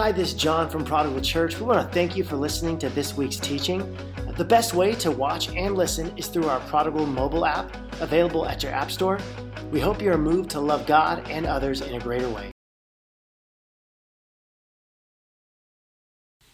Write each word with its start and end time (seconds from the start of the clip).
Hi, 0.00 0.12
this 0.12 0.28
is 0.28 0.34
John 0.34 0.70
from 0.70 0.82
Prodigal 0.82 1.20
Church. 1.20 1.58
We 1.58 1.66
want 1.66 1.86
to 1.86 1.94
thank 1.94 2.16
you 2.16 2.24
for 2.24 2.34
listening 2.34 2.78
to 2.78 2.88
this 2.88 3.18
week's 3.18 3.36
teaching. 3.36 3.80
The 4.38 4.44
best 4.46 4.72
way 4.72 4.94
to 4.94 5.10
watch 5.10 5.50
and 5.50 5.74
listen 5.74 6.16
is 6.16 6.28
through 6.28 6.46
our 6.46 6.58
Prodigal 6.60 7.04
mobile 7.04 7.44
app, 7.44 7.76
available 8.00 8.46
at 8.46 8.62
your 8.62 8.72
App 8.72 8.90
Store. 8.90 9.18
We 9.70 9.78
hope 9.78 10.00
you 10.00 10.10
are 10.10 10.16
moved 10.16 10.48
to 10.52 10.60
love 10.60 10.86
God 10.86 11.28
and 11.28 11.44
others 11.44 11.82
in 11.82 11.94
a 11.96 12.00
greater 12.00 12.30
way. 12.30 12.50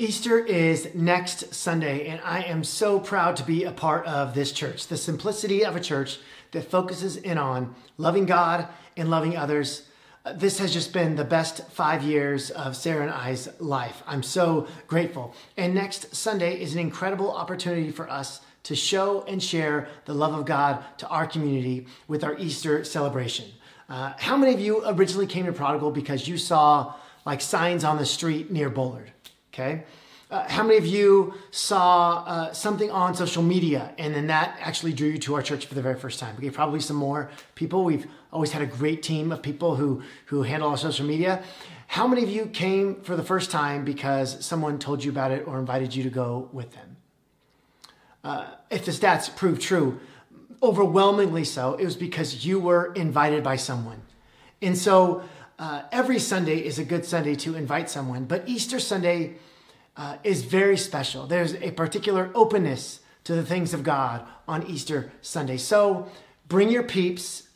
Easter 0.00 0.40
is 0.40 0.92
next 0.92 1.54
Sunday, 1.54 2.08
and 2.08 2.20
I 2.24 2.42
am 2.42 2.64
so 2.64 2.98
proud 2.98 3.36
to 3.36 3.44
be 3.44 3.62
a 3.62 3.70
part 3.70 4.06
of 4.06 4.34
this 4.34 4.50
church. 4.50 4.88
The 4.88 4.96
simplicity 4.96 5.64
of 5.64 5.76
a 5.76 5.80
church 5.80 6.18
that 6.50 6.68
focuses 6.68 7.16
in 7.16 7.38
on 7.38 7.76
loving 7.96 8.26
God 8.26 8.66
and 8.96 9.08
loving 9.08 9.36
others 9.36 9.86
this 10.34 10.58
has 10.58 10.72
just 10.72 10.92
been 10.92 11.16
the 11.16 11.24
best 11.24 11.68
five 11.70 12.02
years 12.02 12.50
of 12.50 12.76
Sarah 12.76 13.02
and 13.02 13.10
I's 13.10 13.48
life. 13.60 14.02
I'm 14.06 14.22
so 14.22 14.66
grateful. 14.86 15.34
And 15.56 15.74
next 15.74 16.14
Sunday 16.14 16.60
is 16.60 16.72
an 16.72 16.80
incredible 16.80 17.30
opportunity 17.30 17.90
for 17.90 18.10
us 18.10 18.40
to 18.64 18.74
show 18.74 19.22
and 19.28 19.40
share 19.40 19.88
the 20.06 20.14
love 20.14 20.34
of 20.34 20.44
God 20.44 20.84
to 20.98 21.08
our 21.08 21.26
community 21.26 21.86
with 22.08 22.24
our 22.24 22.36
Easter 22.38 22.82
celebration. 22.82 23.46
Uh, 23.88 24.14
how 24.18 24.36
many 24.36 24.52
of 24.52 24.60
you 24.60 24.82
originally 24.86 25.28
came 25.28 25.46
to 25.46 25.52
Prodigal 25.52 25.92
because 25.92 26.26
you 26.26 26.36
saw 26.36 26.94
like 27.24 27.40
signs 27.40 27.84
on 27.84 27.96
the 27.96 28.06
street 28.06 28.50
near 28.50 28.68
Bullard? 28.68 29.12
Okay. 29.54 29.84
Uh, 30.28 30.48
how 30.48 30.62
many 30.64 30.76
of 30.76 30.84
you 30.84 31.34
saw 31.52 32.24
uh, 32.26 32.52
something 32.52 32.90
on 32.90 33.14
social 33.14 33.44
media 33.44 33.94
and 33.96 34.12
then 34.12 34.26
that 34.26 34.56
actually 34.60 34.92
drew 34.92 35.10
you 35.10 35.18
to 35.18 35.36
our 35.36 35.42
church 35.42 35.66
for 35.66 35.74
the 35.74 35.82
very 35.82 35.94
first 35.94 36.18
time? 36.18 36.34
Okay, 36.36 36.50
probably 36.50 36.80
some 36.80 36.96
more 36.96 37.30
people. 37.54 37.84
We've 37.84 38.08
always 38.32 38.50
had 38.50 38.60
a 38.60 38.66
great 38.66 39.04
team 39.04 39.30
of 39.30 39.40
people 39.40 39.76
who, 39.76 40.02
who 40.26 40.42
handle 40.42 40.68
our 40.68 40.76
social 40.76 41.06
media. 41.06 41.44
How 41.86 42.08
many 42.08 42.24
of 42.24 42.28
you 42.28 42.46
came 42.46 42.96
for 43.02 43.14
the 43.14 43.22
first 43.22 43.52
time 43.52 43.84
because 43.84 44.44
someone 44.44 44.80
told 44.80 45.04
you 45.04 45.12
about 45.12 45.30
it 45.30 45.46
or 45.46 45.60
invited 45.60 45.94
you 45.94 46.02
to 46.02 46.10
go 46.10 46.48
with 46.52 46.72
them? 46.72 46.96
Uh, 48.24 48.46
if 48.68 48.84
the 48.84 48.90
stats 48.90 49.34
prove 49.34 49.60
true, 49.60 50.00
overwhelmingly 50.60 51.44
so, 51.44 51.74
it 51.74 51.84
was 51.84 51.96
because 51.96 52.44
you 52.44 52.58
were 52.58 52.92
invited 52.94 53.44
by 53.44 53.54
someone. 53.54 54.02
And 54.60 54.76
so 54.76 55.22
uh, 55.60 55.82
every 55.92 56.18
Sunday 56.18 56.58
is 56.58 56.80
a 56.80 56.84
good 56.84 57.04
Sunday 57.04 57.36
to 57.36 57.54
invite 57.54 57.88
someone, 57.88 58.24
but 58.24 58.42
Easter 58.48 58.80
Sunday, 58.80 59.36
uh, 59.96 60.16
is 60.22 60.44
very 60.44 60.76
special. 60.76 61.26
There's 61.26 61.54
a 61.54 61.70
particular 61.70 62.30
openness 62.34 63.00
to 63.24 63.34
the 63.34 63.44
things 63.44 63.74
of 63.74 63.82
God 63.82 64.26
on 64.46 64.66
Easter 64.66 65.10
Sunday. 65.22 65.56
So 65.56 66.08
bring 66.48 66.70
your 66.70 66.82
peeps 66.82 67.48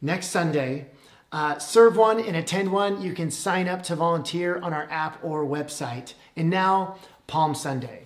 next 0.00 0.28
Sunday. 0.28 0.86
Uh, 1.32 1.58
serve 1.58 1.96
one 1.96 2.20
and 2.20 2.36
attend 2.36 2.70
one. 2.70 3.02
You 3.02 3.12
can 3.12 3.30
sign 3.30 3.68
up 3.68 3.82
to 3.84 3.96
volunteer 3.96 4.58
on 4.58 4.72
our 4.72 4.86
app 4.90 5.22
or 5.24 5.44
website. 5.44 6.14
And 6.36 6.48
now, 6.50 6.98
Palm 7.26 7.54
Sunday. 7.54 8.04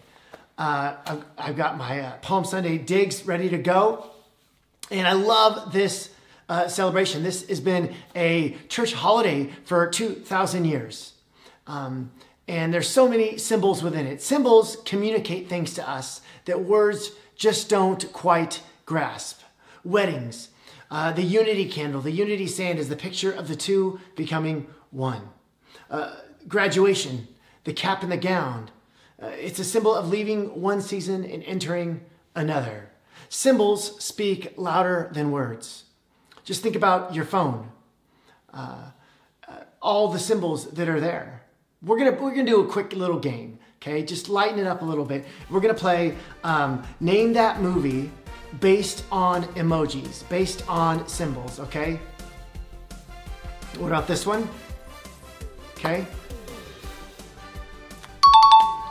Uh, 0.56 0.96
I've, 1.06 1.24
I've, 1.38 1.56
got 1.56 1.76
my 1.76 2.00
uh, 2.00 2.16
Palm 2.18 2.44
Sunday 2.44 2.78
digs 2.78 3.26
ready 3.26 3.48
to 3.50 3.58
go. 3.58 4.10
And 4.90 5.06
I 5.06 5.12
love 5.12 5.72
this 5.72 6.10
uh, 6.48 6.68
celebration. 6.68 7.22
This 7.22 7.46
has 7.48 7.60
been 7.60 7.94
a 8.16 8.56
church 8.68 8.92
holiday 8.92 9.50
for 9.64 9.86
2,000 9.86 10.64
years. 10.64 11.12
Um, 11.66 12.10
and 12.50 12.74
there's 12.74 12.88
so 12.88 13.08
many 13.08 13.38
symbols 13.38 13.80
within 13.80 14.08
it. 14.08 14.20
Symbols 14.20 14.78
communicate 14.84 15.48
things 15.48 15.72
to 15.74 15.88
us 15.88 16.20
that 16.46 16.60
words 16.60 17.12
just 17.36 17.68
don't 17.68 18.12
quite 18.12 18.60
grasp. 18.86 19.42
Weddings, 19.84 20.48
uh, 20.90 21.12
the 21.12 21.22
unity 21.22 21.68
candle, 21.68 22.00
the 22.00 22.10
unity 22.10 22.48
sand 22.48 22.80
is 22.80 22.88
the 22.88 22.96
picture 22.96 23.30
of 23.30 23.46
the 23.46 23.54
two 23.54 24.00
becoming 24.16 24.66
one. 24.90 25.28
Uh, 25.88 26.16
graduation, 26.48 27.28
the 27.62 27.72
cap 27.72 28.02
and 28.02 28.10
the 28.10 28.16
gown, 28.16 28.68
uh, 29.22 29.26
it's 29.28 29.60
a 29.60 29.64
symbol 29.64 29.94
of 29.94 30.08
leaving 30.08 30.60
one 30.60 30.82
season 30.82 31.24
and 31.24 31.44
entering 31.44 32.00
another. 32.34 32.90
Symbols 33.28 34.02
speak 34.04 34.54
louder 34.56 35.08
than 35.14 35.30
words. 35.30 35.84
Just 36.42 36.64
think 36.64 36.74
about 36.74 37.14
your 37.14 37.24
phone, 37.24 37.70
uh, 38.52 38.90
uh, 39.46 39.52
all 39.80 40.08
the 40.08 40.18
symbols 40.18 40.72
that 40.72 40.88
are 40.88 40.98
there. 40.98 41.39
We're 41.82 41.96
gonna 41.96 42.12
we're 42.12 42.34
gonna 42.34 42.44
do 42.44 42.60
a 42.60 42.66
quick 42.66 42.92
little 42.92 43.18
game. 43.18 43.58
Okay, 43.76 44.02
just 44.02 44.28
lighten 44.28 44.58
it 44.58 44.66
up 44.66 44.82
a 44.82 44.84
little 44.84 45.04
bit. 45.04 45.24
We're 45.48 45.60
gonna 45.60 45.72
play 45.72 46.14
um, 46.44 46.82
name 47.00 47.32
that 47.32 47.62
movie 47.62 48.10
based 48.60 49.04
on 49.10 49.44
emojis, 49.54 50.28
based 50.28 50.62
on 50.68 51.08
symbols. 51.08 51.58
Okay. 51.58 51.98
What 53.78 53.86
about 53.86 54.06
this 54.06 54.26
one? 54.26 54.46
Okay. 55.72 56.06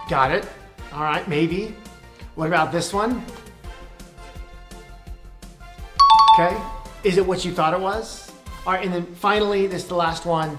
Got 0.09 0.31
it. 0.31 0.49
All 0.91 1.03
right, 1.03 1.27
maybe. 1.27 1.75
What 2.33 2.47
about 2.47 2.71
this 2.71 2.91
one? 2.91 3.23
Okay. 6.33 6.59
Is 7.03 7.17
it 7.17 7.25
what 7.27 7.45
you 7.45 7.51
thought 7.51 7.75
it 7.75 7.79
was? 7.79 8.31
All 8.65 8.73
right, 8.73 8.83
and 8.83 8.91
then 8.91 9.05
finally, 9.13 9.67
this 9.67 9.83
is 9.83 9.87
the 9.87 9.95
last 9.95 10.25
one. 10.25 10.57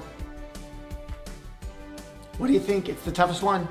What 2.40 2.46
do 2.46 2.54
you 2.54 2.60
think? 2.60 2.88
It's 2.88 3.02
the 3.02 3.12
toughest 3.12 3.42
one? 3.42 3.68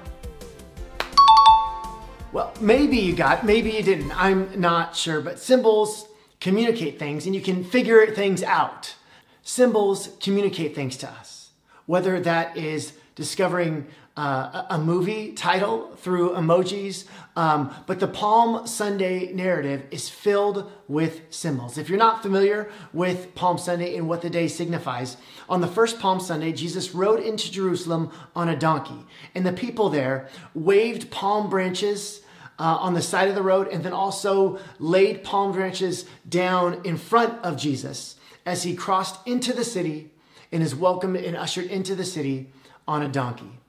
Well, 2.32 2.54
maybe 2.62 2.98
you 2.98 3.16
got, 3.16 3.44
maybe 3.44 3.72
you 3.72 3.82
didn't. 3.82 4.12
I'm 4.16 4.62
not 4.62 4.96
sure, 4.96 5.22
but 5.22 5.40
symbols 5.40 6.08
communicate 6.40 7.00
things 7.00 7.26
and 7.26 7.34
you 7.34 7.42
can 7.42 7.64
figure 7.64 8.06
things 8.14 8.44
out. 8.44 8.94
Symbols 9.42 10.10
communicate 10.22 10.76
things 10.76 10.98
to 10.98 11.10
us, 11.10 11.50
whether 11.88 12.20
that 12.20 12.56
is 12.56 12.94
discovering 13.16 13.88
uh, 14.20 14.66
a 14.70 14.78
movie 14.78 15.32
title 15.32 15.96
through 15.96 16.32
emojis. 16.32 17.06
Um, 17.38 17.74
but 17.88 18.02
the 18.02 18.08
Palm 18.08 18.68
Sunday 18.68 19.32
narrative 19.32 19.84
is 19.92 20.10
filled 20.10 20.70
with 20.90 21.22
symbols. 21.30 21.78
If 21.78 21.88
you're 21.88 21.98
not 21.98 22.22
familiar 22.22 22.70
with 22.92 23.34
Palm 23.34 23.58
Sunday 23.58 23.96
and 23.96 24.10
what 24.10 24.22
the 24.22 24.30
day 24.30 24.50
signifies, 24.50 25.16
on 25.48 25.62
the 25.62 25.68
first 25.68 26.00
Palm 26.02 26.20
Sunday, 26.20 26.52
Jesus 26.52 26.94
rode 26.94 27.22
into 27.22 27.50
Jerusalem 27.50 28.12
on 28.36 28.50
a 28.50 28.60
donkey, 28.60 29.06
and 29.34 29.46
the 29.46 29.54
people 29.54 29.90
there 29.90 30.28
waved 30.54 31.10
palm 31.12 31.50
branches. 31.50 32.22
Uh, 32.62 32.76
on 32.82 32.94
the 32.94 33.02
side 33.02 33.30
of 33.30 33.36
the 33.36 33.42
road, 33.42 33.70
and 33.70 33.86
then 33.86 33.94
also 33.94 34.60
laid 34.80 35.24
palm 35.24 35.54
branches 35.54 36.04
down 36.28 36.82
in 36.84 36.98
front 36.98 37.34
of 37.42 37.56
Jesus 37.56 38.18
as 38.46 38.64
he 38.64 38.76
crossed 38.76 39.26
into 39.26 39.54
the 39.54 39.64
city 39.64 40.12
and 40.52 40.62
is 40.62 40.76
welcomed 40.76 41.16
and 41.16 41.38
ushered 41.38 41.68
into 41.68 41.96
the 41.96 42.04
city 42.04 42.50
on 42.86 43.02
a 43.02 43.08
donkey. 43.08 43.60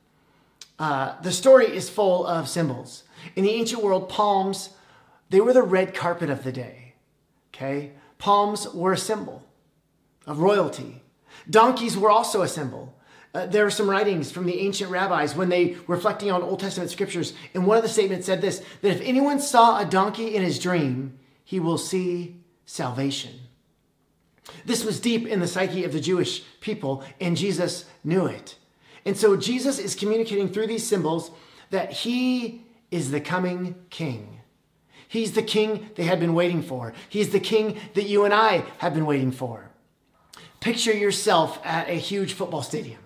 Uh, 0.81 1.21
the 1.21 1.31
story 1.31 1.67
is 1.67 1.91
full 1.91 2.27
of 2.27 2.49
symbols. 2.49 3.05
In 3.37 3.45
the 3.45 3.51
ancient 3.51 3.85
world, 3.85 4.09
palms, 4.09 4.71
they 5.29 5.41
were 5.41 5.53
the 5.53 5.63
red 5.63 5.95
carpet 5.95 6.31
of 6.31 6.43
the 6.43 6.51
day. 6.51 6.95
Okay? 7.55 7.93
Palms 8.17 8.67
were 8.73 8.95
a 8.95 8.99
symbol 8.99 9.45
of 10.27 10.41
royalty. 10.41 11.03
Donkeys 11.49 11.99
were 11.99 12.11
also 12.11 12.41
a 12.41 12.49
symbol. 12.49 12.97
Uh, 13.35 13.45
there 13.45 13.67
are 13.67 13.71
some 13.71 13.91
writings 13.91 14.33
from 14.33 14.47
the 14.47 14.59
ancient 14.59 14.91
rabbis 14.91 15.37
when 15.37 15.51
they 15.51 15.77
were 15.87 15.97
reflecting 15.97 16.31
on 16.31 16.43
Old 16.43 16.61
Testament 16.61 16.91
scriptures, 16.91 17.35
and 17.55 17.67
one 17.67 17.77
of 17.77 17.83
the 17.83 17.89
statements 17.89 18.27
said 18.27 18.41
this 18.41 18.65
that 18.81 18.97
if 18.97 19.01
anyone 19.03 19.39
saw 19.39 19.79
a 19.79 19.85
donkey 19.85 20.35
in 20.35 20.43
his 20.43 20.59
dream, 20.59 21.19
he 21.45 21.61
will 21.61 21.79
see 21.79 22.41
salvation. 22.65 23.39
This 24.65 24.85
was 24.85 24.99
deep 24.99 25.27
in 25.27 25.41
the 25.41 25.47
psyche 25.47 25.85
of 25.85 25.93
the 25.93 26.01
Jewish 26.01 26.43
people, 26.61 27.05
and 27.21 27.37
Jesus 27.37 27.85
knew 28.03 28.27
it. 28.27 28.57
And 29.05 29.17
so 29.17 29.37
Jesus 29.37 29.79
is 29.79 29.95
communicating 29.95 30.49
through 30.49 30.67
these 30.67 30.87
symbols 30.87 31.31
that 31.71 31.93
he 31.93 32.65
is 32.91 33.11
the 33.11 33.21
coming 33.21 33.75
king. 33.91 34.41
He's 35.09 35.33
the 35.33 35.43
king 35.43 35.91
they 35.97 36.05
had 36.05 36.21
been 36.21 36.35
waiting 36.35 36.63
for. 36.63 36.93
He's 37.09 37.31
the 37.31 37.41
king 37.41 37.79
that 37.95 38.05
you 38.05 38.25
and 38.25 38.35
I 38.35 38.65
have 38.79 38.95
been 38.95 39.07
waiting 39.07 39.33
for. 39.33 39.71
Picture 40.61 40.93
yourself 40.93 41.59
at 41.65 41.89
a 41.89 41.95
huge 41.95 42.35
football 42.35 42.63
stadium 42.63 43.01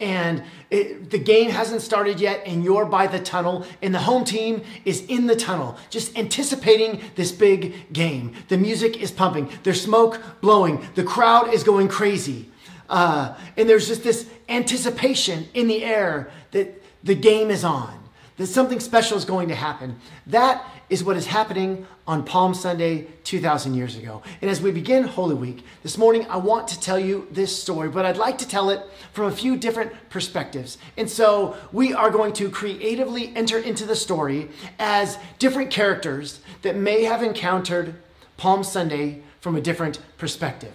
and 0.00 0.42
it, 0.70 1.10
the 1.10 1.18
game 1.18 1.50
hasn't 1.50 1.80
started 1.80 2.20
yet 2.20 2.42
and 2.46 2.64
you're 2.64 2.84
by 2.84 3.06
the 3.06 3.20
tunnel 3.20 3.64
and 3.80 3.94
the 3.94 4.00
home 4.00 4.24
team 4.24 4.62
is 4.84 5.04
in 5.06 5.26
the 5.26 5.36
tunnel 5.36 5.76
just 5.88 6.16
anticipating 6.18 7.00
this 7.14 7.30
big 7.30 7.92
game 7.92 8.32
the 8.48 8.58
music 8.58 9.00
is 9.00 9.12
pumping 9.12 9.48
there's 9.62 9.80
smoke 9.80 10.20
blowing 10.40 10.84
the 10.94 11.04
crowd 11.04 11.52
is 11.54 11.62
going 11.62 11.86
crazy 11.86 12.50
uh, 12.88 13.34
and 13.56 13.68
there's 13.68 13.88
just 13.88 14.02
this 14.02 14.28
anticipation 14.48 15.48
in 15.54 15.66
the 15.68 15.84
air 15.84 16.30
that 16.50 16.82
the 17.02 17.14
game 17.14 17.50
is 17.50 17.64
on, 17.64 17.98
that 18.36 18.46
something 18.46 18.80
special 18.80 19.16
is 19.16 19.24
going 19.24 19.48
to 19.48 19.54
happen. 19.54 19.98
That 20.26 20.64
is 20.90 21.02
what 21.02 21.16
is 21.16 21.26
happening 21.26 21.86
on 22.06 22.24
Palm 22.24 22.52
Sunday 22.52 23.06
2,000 23.24 23.74
years 23.74 23.96
ago. 23.96 24.22
And 24.42 24.50
as 24.50 24.60
we 24.60 24.70
begin 24.70 25.04
Holy 25.04 25.34
Week, 25.34 25.64
this 25.82 25.96
morning 25.96 26.26
I 26.28 26.36
want 26.36 26.68
to 26.68 26.80
tell 26.80 26.98
you 26.98 27.26
this 27.30 27.56
story, 27.58 27.88
but 27.88 28.04
I'd 28.04 28.18
like 28.18 28.38
to 28.38 28.48
tell 28.48 28.70
it 28.70 28.80
from 29.12 29.26
a 29.26 29.30
few 29.30 29.56
different 29.56 29.92
perspectives. 30.10 30.76
And 30.98 31.08
so 31.08 31.56
we 31.72 31.94
are 31.94 32.10
going 32.10 32.34
to 32.34 32.50
creatively 32.50 33.34
enter 33.34 33.58
into 33.58 33.86
the 33.86 33.96
story 33.96 34.50
as 34.78 35.18
different 35.38 35.70
characters 35.70 36.40
that 36.62 36.76
may 36.76 37.04
have 37.04 37.22
encountered 37.22 37.94
Palm 38.36 38.62
Sunday 38.62 39.22
from 39.40 39.56
a 39.56 39.60
different 39.60 40.00
perspective. 40.18 40.74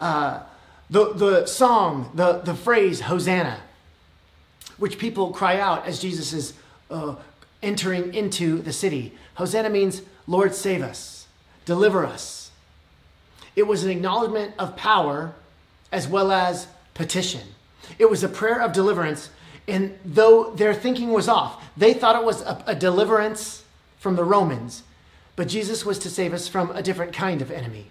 Uh, 0.00 0.40
the, 0.90 1.12
the 1.12 1.46
song, 1.46 2.10
the, 2.14 2.40
the 2.40 2.54
phrase 2.54 3.02
Hosanna, 3.02 3.60
which 4.78 4.98
people 4.98 5.30
cry 5.32 5.58
out 5.58 5.86
as 5.86 6.00
Jesus 6.00 6.32
is 6.32 6.54
uh, 6.90 7.14
entering 7.62 8.14
into 8.14 8.58
the 8.58 8.72
city. 8.72 9.12
Hosanna 9.34 9.70
means, 9.70 10.02
Lord, 10.26 10.54
save 10.54 10.82
us, 10.82 11.26
deliver 11.64 12.04
us. 12.04 12.50
It 13.56 13.66
was 13.66 13.84
an 13.84 13.90
acknowledgement 13.90 14.54
of 14.58 14.76
power 14.76 15.34
as 15.92 16.08
well 16.08 16.32
as 16.32 16.66
petition. 16.92 17.42
It 17.98 18.10
was 18.10 18.24
a 18.24 18.28
prayer 18.28 18.60
of 18.60 18.72
deliverance. 18.72 19.30
And 19.66 19.98
though 20.04 20.50
their 20.50 20.74
thinking 20.74 21.12
was 21.12 21.28
off, 21.28 21.62
they 21.76 21.94
thought 21.94 22.16
it 22.16 22.24
was 22.24 22.42
a, 22.42 22.62
a 22.66 22.74
deliverance 22.74 23.64
from 23.98 24.16
the 24.16 24.24
Romans, 24.24 24.82
but 25.36 25.48
Jesus 25.48 25.84
was 25.84 25.98
to 26.00 26.10
save 26.10 26.34
us 26.34 26.46
from 26.46 26.70
a 26.72 26.82
different 26.82 27.14
kind 27.14 27.40
of 27.40 27.50
enemy. 27.50 27.86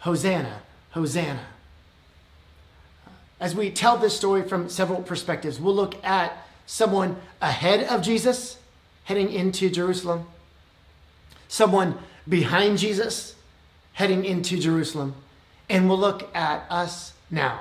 Hosanna, 0.00 0.60
Hosanna. 0.90 1.46
As 3.40 3.54
we 3.54 3.70
tell 3.70 3.96
this 3.96 4.16
story 4.16 4.42
from 4.42 4.68
several 4.68 5.02
perspectives, 5.02 5.60
we'll 5.60 5.74
look 5.74 6.02
at 6.04 6.46
someone 6.66 7.16
ahead 7.40 7.84
of 7.84 8.02
Jesus 8.02 8.58
heading 9.04 9.32
into 9.32 9.70
Jerusalem, 9.70 10.26
someone 11.48 11.98
behind 12.28 12.78
Jesus 12.78 13.34
heading 13.94 14.24
into 14.24 14.58
Jerusalem, 14.58 15.14
and 15.68 15.88
we'll 15.88 15.98
look 15.98 16.34
at 16.36 16.64
us 16.70 17.14
now. 17.30 17.60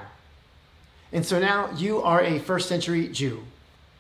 And 1.12 1.26
so 1.26 1.40
now 1.40 1.72
you 1.76 2.02
are 2.04 2.22
a 2.22 2.38
first 2.38 2.68
century 2.70 3.08
Jew, 3.08 3.44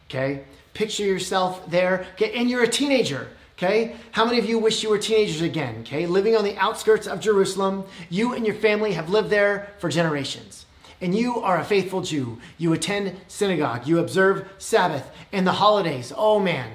okay? 0.10 0.44
Picture 0.74 1.06
yourself 1.06 1.68
there, 1.70 2.06
okay? 2.14 2.34
And 2.34 2.50
you're 2.50 2.64
a 2.64 2.68
teenager, 2.68 3.30
okay? 3.58 3.96
How 4.12 4.26
many 4.26 4.38
of 4.38 4.46
you 4.46 4.60
wish 4.60 4.84
you 4.84 4.90
were 4.90 5.00
teenagers 5.00 5.42
again, 5.42 5.78
okay? 5.82 6.06
Living 6.06 6.36
on 6.36 6.44
the 6.44 6.58
outskirts 6.58 7.08
of 7.08 7.20
Jerusalem, 7.20 7.86
you 8.10 8.34
and 8.34 8.46
your 8.46 8.56
family 8.56 8.94
have 8.94 9.10
lived 9.10 9.30
there 9.30 9.74
for 9.80 9.90
generations. 9.90 10.67
And 11.02 11.16
you 11.16 11.40
are 11.40 11.60
a 11.60 11.66
faithful 11.66 12.02
Jew. 12.02 12.40
You 12.58 12.74
attend 12.74 13.16
synagogue, 13.28 13.88
you 13.88 14.00
observe 14.00 14.50
Sabbath 14.58 15.10
and 15.32 15.46
the 15.46 15.54
holidays. 15.54 16.12
Oh 16.16 16.40
man. 16.40 16.72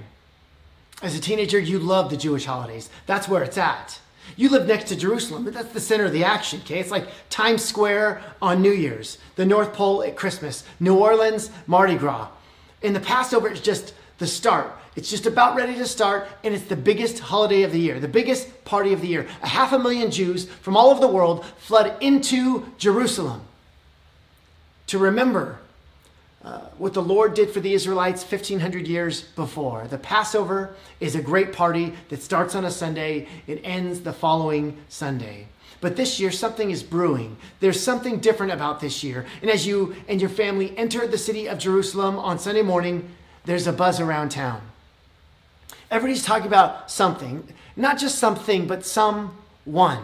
As 1.03 1.17
a 1.17 1.21
teenager, 1.21 1.59
you 1.59 1.81
love 1.81 2.11
the 2.11 2.17
Jewish 2.17 2.45
holidays. 2.45 2.89
That's 3.07 3.29
where 3.29 3.43
it's 3.43 3.59
at. 3.59 3.99
You 4.37 4.49
live 4.51 4.69
next 4.69 4.85
to 4.85 4.97
Jerusalem, 4.97 5.45
but 5.45 5.53
that's 5.53 5.73
the 5.73 5.81
center 5.81 6.05
of 6.05 6.13
the 6.13 6.23
action, 6.23 6.61
okay? 6.61 6.79
It's 6.79 6.93
like 6.93 7.09
Times 7.29 7.65
Square 7.65 8.23
on 8.41 8.63
New 8.63 8.71
Year's, 8.71 9.19
the 9.35 9.45
North 9.45 9.73
Pole 9.73 10.05
at 10.05 10.17
Christmas, 10.17 10.65
New 10.79 10.97
Orleans, 10.97 11.51
Mardi 11.67 11.97
Gras. 11.97 12.29
And 12.83 12.95
the 12.95 13.01
Passover 13.01 13.51
is 13.51 13.61
just 13.61 13.95
the 14.19 14.27
start. 14.29 14.73
It's 14.95 15.11
just 15.11 15.27
about 15.27 15.57
ready 15.57 15.75
to 15.75 15.87
start, 15.87 16.29
and 16.45 16.55
it's 16.55 16.67
the 16.67 16.77
biggest 16.77 17.19
holiday 17.19 17.63
of 17.63 17.73
the 17.73 17.81
year, 17.81 17.99
the 17.99 18.07
biggest 18.07 18.65
party 18.65 18.93
of 18.93 19.01
the 19.01 19.09
year. 19.09 19.27
A 19.43 19.49
half 19.49 19.73
a 19.73 19.79
million 19.79 20.11
Jews 20.11 20.45
from 20.47 20.77
all 20.77 20.91
over 20.91 21.01
the 21.01 21.09
world 21.09 21.45
flood 21.59 21.97
into 22.01 22.65
Jerusalem 22.79 23.43
to 24.89 24.99
remember 24.99 25.59
uh, 26.45 26.61
what 26.77 26.93
the 26.93 27.03
Lord 27.03 27.35
did 27.35 27.51
for 27.51 27.61
the 27.61 27.73
Israelites 27.73 28.23
1500 28.23 28.89
years 28.89 29.23
before. 29.23 29.87
The 29.89 29.99
Passover 29.99 30.75
is 30.99 31.15
a 31.15 31.23
great 31.23 31.53
party 31.53 31.95
that 32.09 32.23
starts 32.23 32.55
on 32.55 32.65
a 32.65 32.71
Sunday, 32.71 33.29
it 33.47 33.61
ends 33.63 34.01
the 34.01 34.13
following 34.13 34.77
Sunday. 34.89 35.47
But 35.81 35.97
this 35.97 36.21
year, 36.21 36.31
something 36.31 36.71
is 36.71 36.83
brewing. 36.83 37.37
There's 37.61 37.81
something 37.81 38.21
different 38.21 38.53
about 38.53 38.81
this 38.81 39.03
year. 39.03 39.27
And 39.41 39.51
as 39.51 39.67
you 39.67 39.97
and 40.09 40.21
your 40.21 40.31
family 40.31 40.77
enter 40.77 41.07
the 41.07 41.19
city 41.19 41.49
of 41.49 41.59
Jerusalem 41.59 42.19
on 42.19 42.39
Sunday 42.39 42.63
morning, 42.63 43.09
there's 43.45 43.67
a 43.67 43.73
buzz 43.73 43.99
around 43.99 44.31
town. 44.31 44.63
Everybody's 45.91 46.25
talking 46.25 46.47
about 46.47 46.91
something, 46.91 47.47
not 47.77 47.99
just 47.99 48.19
something, 48.19 48.67
but 48.67 48.87
someone. 48.87 50.03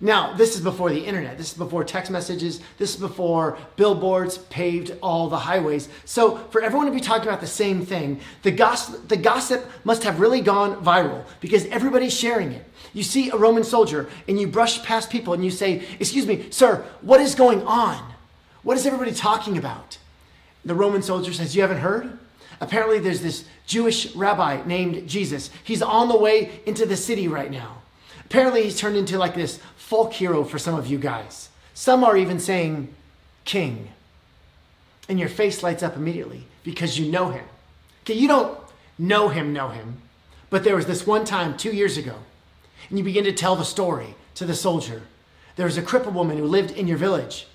Now, 0.00 0.32
this 0.34 0.54
is 0.54 0.60
before 0.60 0.90
the 0.90 1.04
internet. 1.04 1.38
This 1.38 1.50
is 1.50 1.58
before 1.58 1.82
text 1.82 2.10
messages. 2.10 2.60
This 2.78 2.94
is 2.94 3.00
before 3.00 3.58
billboards 3.74 4.38
paved 4.38 4.94
all 5.02 5.28
the 5.28 5.38
highways. 5.38 5.88
So, 6.04 6.36
for 6.36 6.62
everyone 6.62 6.86
to 6.86 6.92
be 6.92 7.00
talking 7.00 7.26
about 7.26 7.40
the 7.40 7.48
same 7.48 7.84
thing, 7.84 8.20
the 8.42 8.52
gossip, 8.52 9.08
the 9.08 9.16
gossip 9.16 9.68
must 9.82 10.04
have 10.04 10.20
really 10.20 10.40
gone 10.40 10.84
viral 10.84 11.24
because 11.40 11.66
everybody's 11.66 12.16
sharing 12.16 12.52
it. 12.52 12.64
You 12.92 13.02
see 13.02 13.30
a 13.30 13.36
Roman 13.36 13.64
soldier 13.64 14.08
and 14.28 14.40
you 14.40 14.46
brush 14.46 14.82
past 14.84 15.10
people 15.10 15.34
and 15.34 15.44
you 15.44 15.50
say, 15.50 15.84
Excuse 15.98 16.26
me, 16.26 16.48
sir, 16.50 16.84
what 17.00 17.20
is 17.20 17.34
going 17.34 17.62
on? 17.62 18.00
What 18.62 18.76
is 18.76 18.86
everybody 18.86 19.12
talking 19.12 19.58
about? 19.58 19.98
The 20.64 20.76
Roman 20.76 21.02
soldier 21.02 21.32
says, 21.32 21.56
You 21.56 21.62
haven't 21.62 21.78
heard? 21.78 22.18
Apparently, 22.60 23.00
there's 23.00 23.20
this 23.20 23.44
Jewish 23.66 24.14
rabbi 24.14 24.62
named 24.64 25.08
Jesus. 25.08 25.50
He's 25.64 25.82
on 25.82 26.08
the 26.08 26.16
way 26.16 26.60
into 26.66 26.86
the 26.86 26.96
city 26.96 27.26
right 27.26 27.50
now. 27.50 27.82
Apparently, 28.28 28.62
he's 28.62 28.78
turned 28.78 28.96
into 28.96 29.16
like 29.18 29.34
this 29.34 29.58
folk 29.76 30.12
hero 30.12 30.44
for 30.44 30.58
some 30.58 30.74
of 30.74 30.86
you 30.86 30.98
guys. 30.98 31.48
Some 31.72 32.04
are 32.04 32.16
even 32.16 32.38
saying 32.38 32.94
king. 33.46 33.88
And 35.08 35.18
your 35.18 35.30
face 35.30 35.62
lights 35.62 35.82
up 35.82 35.96
immediately 35.96 36.44
because 36.62 36.98
you 36.98 37.10
know 37.10 37.30
him. 37.30 37.44
Okay, 38.02 38.12
you 38.12 38.28
don't 38.28 38.58
know 38.98 39.30
him, 39.30 39.54
know 39.54 39.68
him, 39.68 40.02
but 40.50 40.62
there 40.62 40.76
was 40.76 40.84
this 40.84 41.06
one 41.06 41.24
time 41.24 41.56
two 41.56 41.74
years 41.74 41.96
ago, 41.96 42.16
and 42.90 42.98
you 42.98 43.04
begin 43.04 43.24
to 43.24 43.32
tell 43.32 43.56
the 43.56 43.64
story 43.64 44.14
to 44.34 44.44
the 44.44 44.54
soldier. 44.54 45.02
There 45.56 45.66
was 45.66 45.78
a 45.78 45.82
crippled 45.82 46.14
woman 46.14 46.36
who 46.36 46.44
lived 46.44 46.72
in 46.72 46.86
your 46.86 46.98
village. 46.98 47.46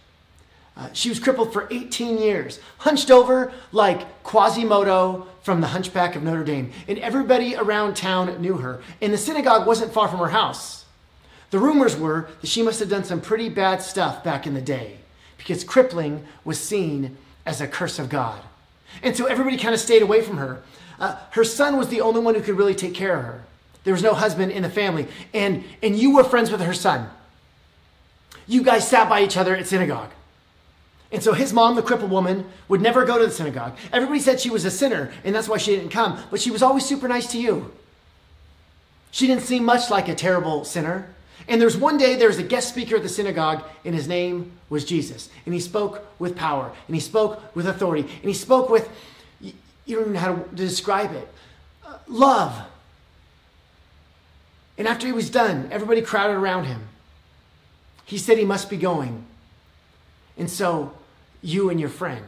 Uh, 0.76 0.90
she 0.94 1.10
was 1.10 1.20
crippled 1.20 1.54
for 1.54 1.68
18 1.70 2.18
years, 2.18 2.60
hunched 2.80 3.12
over 3.12 3.54
like 3.72 4.24
Quasimodo 4.24 5.28
from 5.44 5.62
the 5.62 5.68
Hunchback 5.68 6.16
of 6.16 6.24
Notre 6.24 6.44
Dame. 6.44 6.72
And 6.88 6.98
everybody 7.00 7.56
around 7.56 7.96
town 7.96 8.42
knew 8.42 8.58
her. 8.58 8.82
And 9.02 9.14
the 9.14 9.18
synagogue 9.18 9.68
wasn't 9.68 9.94
far 9.94 10.08
from 10.08 10.20
her 10.20 10.30
house. 10.30 10.86
The 11.52 11.60
rumors 11.60 11.96
were 11.96 12.28
that 12.42 12.48
she 12.48 12.64
must 12.64 12.80
have 12.80 12.90
done 12.90 13.04
some 13.04 13.22
pretty 13.22 13.50
bad 13.50 13.84
stuff 13.84 14.24
back 14.24 14.48
in 14.48 14.56
the 14.56 14.62
day 14.62 14.98
because 15.38 15.64
crippling 15.64 16.26
was 16.44 16.60
seen 16.60 17.18
as 17.46 17.62
a 17.62 17.68
curse 17.68 18.00
of 18.00 18.10
God. 18.10 18.42
And 19.04 19.16
so 19.16 19.26
everybody 19.26 19.58
kind 19.58 19.74
of 19.74 19.80
stayed 19.80 20.02
away 20.02 20.22
from 20.22 20.38
her. 20.38 20.64
Uh, 21.00 21.18
her 21.32 21.44
son 21.44 21.78
was 21.78 21.90
the 21.90 22.02
only 22.02 22.22
one 22.22 22.34
who 22.34 22.42
could 22.42 22.58
really 22.58 22.74
take 22.74 22.94
care 22.94 23.18
of 23.18 23.26
her. 23.26 23.44
There 23.84 23.94
was 23.94 24.02
no 24.02 24.14
husband 24.14 24.52
in 24.52 24.64
the 24.64 24.70
family. 24.70 25.08
And, 25.34 25.64
and 25.84 25.96
you 25.96 26.16
were 26.16 26.24
friends 26.24 26.50
with 26.50 26.62
her 26.62 26.74
son. 26.74 27.10
You 28.48 28.64
guys 28.64 28.88
sat 28.88 29.10
by 29.10 29.22
each 29.22 29.38
other 29.38 29.56
at 29.56 29.68
synagogue. 29.68 30.10
And 31.14 31.22
so 31.22 31.34
his 31.34 31.54
mom, 31.54 31.76
the 31.76 31.84
crippled 31.84 32.10
woman, 32.10 32.46
would 32.68 32.82
never 32.82 33.06
go 33.06 33.20
to 33.20 33.26
the 33.28 33.32
synagogue. 33.32 33.78
Everybody 33.94 34.20
said 34.20 34.40
she 34.40 34.50
was 34.50 34.66
a 34.66 34.72
sinner, 34.72 35.12
and 35.24 35.34
that's 35.34 35.48
why 35.48 35.60
she 35.60 35.76
didn't 35.76 35.92
come. 35.92 36.20
But 36.32 36.42
she 36.42 36.50
was 36.50 36.64
always 36.64 36.86
super 36.86 37.08
nice 37.08 37.28
to 37.34 37.40
you. 37.40 37.72
She 39.12 39.28
didn't 39.28 39.44
seem 39.44 39.64
much 39.64 39.92
like 39.92 40.10
a 40.10 40.16
terrible 40.16 40.66
sinner. 40.66 41.08
And 41.48 41.62
there's 41.62 41.78
one 41.78 42.00
day 42.00 42.16
there 42.16 42.30
was 42.30 42.40
a 42.40 42.44
guest 42.44 42.70
speaker 42.70 42.96
at 42.96 43.04
the 43.04 43.10
synagogue, 43.10 43.64
and 43.86 43.94
his 43.94 44.08
name 44.08 44.54
was 44.70 44.86
Jesus. 44.86 45.30
And 45.46 45.54
he 45.54 45.60
spoke 45.60 46.04
with 46.18 46.36
power, 46.36 46.72
and 46.88 46.96
he 46.96 47.00
spoke 47.00 47.56
with 47.56 47.68
authority, 47.68 48.02
and 48.02 48.24
he 48.24 48.34
spoke 48.34 48.70
with, 48.70 48.90
you 49.40 49.54
don't 49.88 50.02
even 50.02 50.14
know 50.14 50.20
how 50.20 50.36
to 50.36 50.56
describe 50.56 51.14
it, 51.14 51.28
uh, 51.86 51.98
love. 52.08 52.60
And 54.80 54.88
after 54.88 55.06
he 55.06 55.14
was 55.14 55.30
done, 55.30 55.70
everybody 55.72 56.02
crowded 56.02 56.38
around 56.38 56.64
him. 56.66 56.88
He 58.06 58.18
said 58.18 58.40
he 58.40 58.46
must 58.46 58.68
be 58.68 58.78
going. 58.78 59.26
And 60.38 60.50
so 60.50 60.94
you 61.44 61.70
and 61.70 61.80
your 61.80 61.90
friend 61.90 62.26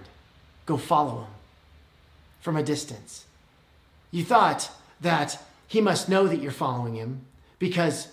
go 0.68 0.78
follow 0.78 1.22
him 1.22 1.32
from 2.42 2.58
a 2.58 2.64
distance. 2.64 3.26
You 4.12 4.24
thought 4.24 4.70
that 5.02 5.40
he 5.68 5.82
must 5.82 6.08
know 6.08 6.28
that 6.28 6.42
you're 6.42 6.52
following 6.52 6.94
him 6.94 7.22
because 7.58 8.10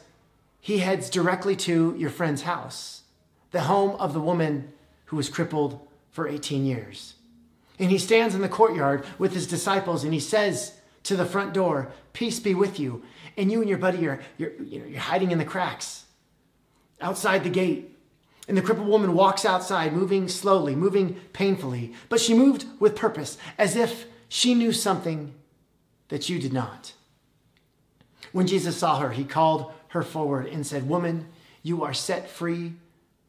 he 0.60 0.78
heads 0.78 1.10
directly 1.10 1.56
to 1.56 1.94
your 1.98 2.08
friend's 2.08 2.42
house, 2.42 3.02
the 3.50 3.62
home 3.62 3.96
of 3.96 4.14
the 4.14 4.20
woman 4.20 4.72
who 5.06 5.16
was 5.16 5.28
crippled 5.28 5.86
for 6.10 6.28
18 6.28 6.64
years. 6.64 7.14
And 7.78 7.90
he 7.90 7.98
stands 7.98 8.34
in 8.34 8.42
the 8.42 8.48
courtyard 8.48 9.04
with 9.18 9.34
his 9.34 9.46
disciples 9.46 10.04
and 10.04 10.14
he 10.14 10.20
says 10.20 10.72
to 11.02 11.16
the 11.16 11.26
front 11.26 11.52
door, 11.52 11.92
Peace 12.12 12.38
be 12.38 12.54
with 12.54 12.78
you. 12.78 13.02
And 13.36 13.50
you 13.50 13.60
and 13.60 13.68
your 13.68 13.78
buddy 13.78 14.06
are 14.06 14.20
you're, 14.38 14.52
you 14.62 14.78
know, 14.78 14.86
you're 14.86 15.00
hiding 15.00 15.30
in 15.30 15.38
the 15.38 15.44
cracks 15.44 16.04
outside 17.00 17.44
the 17.44 17.50
gate. 17.50 17.91
And 18.48 18.56
the 18.56 18.62
crippled 18.62 18.88
woman 18.88 19.14
walks 19.14 19.44
outside, 19.44 19.92
moving 19.92 20.28
slowly, 20.28 20.74
moving 20.74 21.14
painfully, 21.32 21.92
but 22.08 22.20
she 22.20 22.34
moved 22.34 22.66
with 22.80 22.96
purpose, 22.96 23.38
as 23.56 23.76
if 23.76 24.06
she 24.28 24.54
knew 24.54 24.72
something 24.72 25.32
that 26.08 26.28
you 26.28 26.38
did 26.38 26.52
not. 26.52 26.92
When 28.32 28.46
Jesus 28.46 28.76
saw 28.76 28.98
her, 28.98 29.10
he 29.10 29.24
called 29.24 29.72
her 29.88 30.02
forward 30.02 30.46
and 30.46 30.66
said, 30.66 30.88
Woman, 30.88 31.26
you 31.62 31.84
are 31.84 31.94
set 31.94 32.28
free 32.28 32.72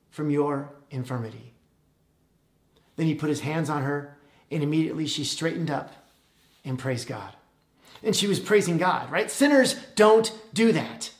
from 0.09 0.29
your 0.29 0.69
infirmity. 0.89 1.53
Then 2.95 3.07
he 3.07 3.15
put 3.15 3.29
his 3.29 3.41
hands 3.41 3.69
on 3.69 3.83
her, 3.83 4.17
and 4.51 4.63
immediately 4.63 5.07
she 5.07 5.23
straightened 5.23 5.69
up 5.69 5.93
and 6.63 6.79
praised 6.79 7.07
God. 7.07 7.33
And 8.03 8.15
she 8.15 8.27
was 8.27 8.39
praising 8.39 8.77
God, 8.77 9.11
right? 9.11 9.29
Sinners 9.29 9.75
don't 9.95 10.31
do 10.53 10.71
that. 10.71 11.11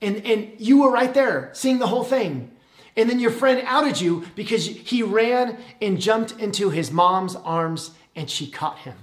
And, 0.00 0.24
and 0.26 0.52
you 0.58 0.82
were 0.82 0.90
right 0.90 1.12
there 1.14 1.50
seeing 1.52 1.78
the 1.78 1.86
whole 1.86 2.04
thing. 2.04 2.50
And 2.96 3.10
then 3.10 3.20
your 3.20 3.30
friend 3.30 3.62
outed 3.66 4.00
you 4.00 4.24
because 4.34 4.66
he 4.66 5.02
ran 5.02 5.58
and 5.82 6.00
jumped 6.00 6.32
into 6.32 6.70
his 6.70 6.90
mom's 6.90 7.36
arms 7.36 7.90
and 8.14 8.30
she 8.30 8.50
caught 8.50 8.78
him. 8.78 8.96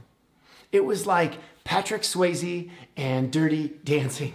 It 0.71 0.83
was 0.83 1.05
like 1.05 1.37
Patrick 1.63 2.01
Swayze 2.01 2.71
and 2.97 3.31
Dirty 3.31 3.73
Dancing. 3.83 4.33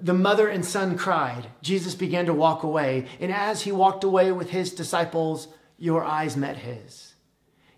The 0.00 0.14
mother 0.14 0.48
and 0.48 0.64
son 0.64 0.96
cried. 0.96 1.48
Jesus 1.62 1.94
began 1.94 2.26
to 2.26 2.34
walk 2.34 2.62
away. 2.62 3.06
And 3.20 3.30
as 3.30 3.62
he 3.62 3.70
walked 3.70 4.02
away 4.02 4.32
with 4.32 4.50
his 4.50 4.72
disciples, 4.72 5.48
your 5.78 6.02
eyes 6.02 6.36
met 6.36 6.56
his. 6.56 7.14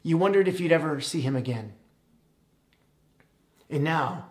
You 0.02 0.16
wondered 0.16 0.48
if 0.48 0.60
you'd 0.60 0.72
ever 0.72 1.00
see 1.00 1.20
him 1.20 1.36
again. 1.36 1.74
And 3.68 3.84
now, 3.84 4.26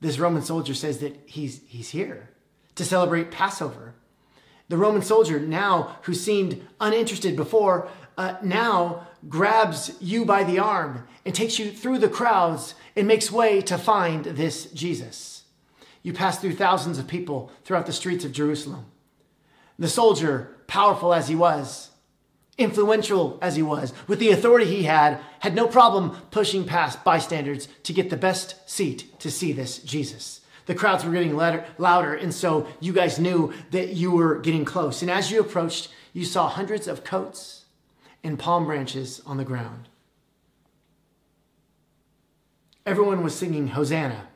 this 0.00 0.18
Roman 0.18 0.42
soldier 0.42 0.74
says 0.74 0.98
that 0.98 1.18
he's, 1.26 1.62
he's 1.66 1.90
here 1.90 2.30
to 2.74 2.84
celebrate 2.84 3.30
Passover. 3.30 3.94
The 4.70 4.76
Roman 4.76 5.02
soldier, 5.02 5.40
now 5.40 5.96
who 6.02 6.14
seemed 6.14 6.64
uninterested 6.80 7.34
before, 7.34 7.88
uh, 8.16 8.36
now 8.40 9.08
grabs 9.28 9.96
you 10.00 10.24
by 10.24 10.44
the 10.44 10.60
arm 10.60 11.08
and 11.26 11.34
takes 11.34 11.58
you 11.58 11.72
through 11.72 11.98
the 11.98 12.08
crowds 12.08 12.76
and 12.94 13.08
makes 13.08 13.32
way 13.32 13.62
to 13.62 13.76
find 13.76 14.24
this 14.24 14.66
Jesus. 14.70 15.42
You 16.04 16.12
pass 16.12 16.38
through 16.38 16.54
thousands 16.54 16.98
of 16.98 17.08
people 17.08 17.50
throughout 17.64 17.86
the 17.86 17.92
streets 17.92 18.24
of 18.24 18.30
Jerusalem. 18.30 18.86
The 19.76 19.88
soldier, 19.88 20.54
powerful 20.68 21.12
as 21.12 21.26
he 21.26 21.34
was, 21.34 21.90
influential 22.56 23.40
as 23.42 23.56
he 23.56 23.62
was, 23.62 23.92
with 24.06 24.20
the 24.20 24.30
authority 24.30 24.66
he 24.66 24.84
had, 24.84 25.18
had 25.40 25.56
no 25.56 25.66
problem 25.66 26.16
pushing 26.30 26.64
past 26.64 27.02
bystanders 27.02 27.66
to 27.82 27.92
get 27.92 28.08
the 28.08 28.16
best 28.16 28.70
seat 28.70 29.18
to 29.18 29.32
see 29.32 29.52
this 29.52 29.80
Jesus. 29.80 30.42
The 30.70 30.76
crowds 30.76 31.04
were 31.04 31.10
getting 31.10 31.34
louder, 31.34 32.14
and 32.14 32.32
so 32.32 32.68
you 32.78 32.92
guys 32.92 33.18
knew 33.18 33.52
that 33.72 33.94
you 33.94 34.12
were 34.12 34.38
getting 34.38 34.64
close. 34.64 35.02
And 35.02 35.10
as 35.10 35.28
you 35.28 35.40
approached, 35.40 35.88
you 36.12 36.24
saw 36.24 36.48
hundreds 36.48 36.86
of 36.86 37.02
coats 37.02 37.64
and 38.22 38.38
palm 38.38 38.66
branches 38.66 39.20
on 39.26 39.36
the 39.36 39.44
ground. 39.44 39.88
Everyone 42.86 43.24
was 43.24 43.34
singing 43.34 43.66
Hosanna. 43.66 44.28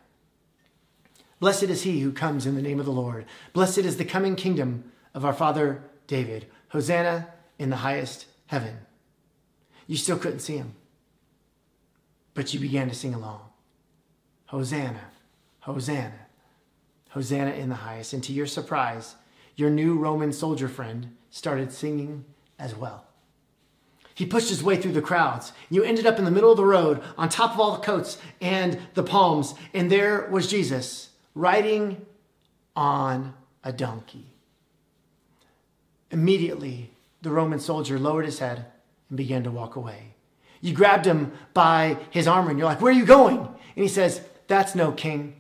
Blessed 1.38 1.71
is 1.71 1.83
he 1.85 2.00
who 2.00 2.11
comes 2.11 2.47
in 2.47 2.57
the 2.57 2.62
name 2.62 2.81
of 2.81 2.87
the 2.87 2.91
Lord. 2.91 3.26
Blessed 3.53 3.79
is 3.79 3.97
the 3.97 4.05
coming 4.05 4.35
kingdom 4.35 4.91
of 5.14 5.25
our 5.25 5.33
father 5.33 5.85
David. 6.09 6.47
Hosanna 6.71 7.29
in 7.61 7.71
the 7.71 7.76
highest 7.76 8.26
heaven. 8.47 8.79
You 9.87 9.97
still 9.97 10.19
couldn't 10.19 10.41
see 10.41 10.57
him, 10.57 10.75
but 12.35 12.53
you 12.53 12.59
began 12.59 12.88
to 12.88 12.95
sing 12.97 13.14
along. 13.14 13.43
Hosanna, 14.47 15.12
Hosanna, 15.61 16.24
Hosanna 17.14 17.52
in 17.52 17.68
the 17.68 17.76
highest. 17.76 18.12
And 18.12 18.23
to 18.25 18.33
your 18.33 18.47
surprise, 18.47 19.14
your 19.54 19.71
new 19.71 19.97
Roman 19.97 20.33
soldier 20.33 20.68
friend 20.68 21.16
started 21.30 21.73
singing 21.73 22.25
as 22.59 22.75
well. 22.75 23.04
He 24.16 24.26
pushed 24.26 24.49
his 24.49 24.62
way 24.64 24.76
through 24.76 24.92
the 24.92 25.02
crowds. 25.02 25.52
You 25.71 25.85
ended 25.85 26.06
up 26.06 26.18
in 26.18 26.25
the 26.25 26.30
middle 26.33 26.50
of 26.50 26.56
the 26.56 26.64
road 26.64 27.02
on 27.16 27.28
top 27.28 27.52
of 27.54 27.61
all 27.61 27.73
the 27.73 27.85
coats 27.85 28.18
and 28.40 28.78
the 28.94 29.02
palms, 29.04 29.54
and 29.73 29.90
there 29.90 30.28
was 30.28 30.49
Jesus 30.49 31.11
riding 31.35 32.04
on 32.75 33.35
a 33.62 33.73
donkey. 33.73 34.26
Immediately, 36.11 36.90
the 37.23 37.30
Roman 37.30 37.61
soldier 37.61 37.99
lowered 37.99 38.25
his 38.25 38.40
head 38.40 38.66
and 39.09 39.16
began 39.16 39.44
to 39.44 39.50
walk 39.52 39.76
away. 39.76 40.14
You 40.61 40.75
grabbed 40.75 41.06
him 41.06 41.33
by 41.52 41.99
his 42.11 42.26
armor 42.26 42.50
and 42.50 42.59
you're 42.59 42.68
like, 42.68 42.80
Where 42.80 42.92
are 42.92 42.97
you 42.97 43.06
going? 43.06 43.38
And 43.38 43.83
he 43.83 43.88
says, 43.88 44.21
That's 44.49 44.75
no 44.75 44.90
king. 44.90 45.37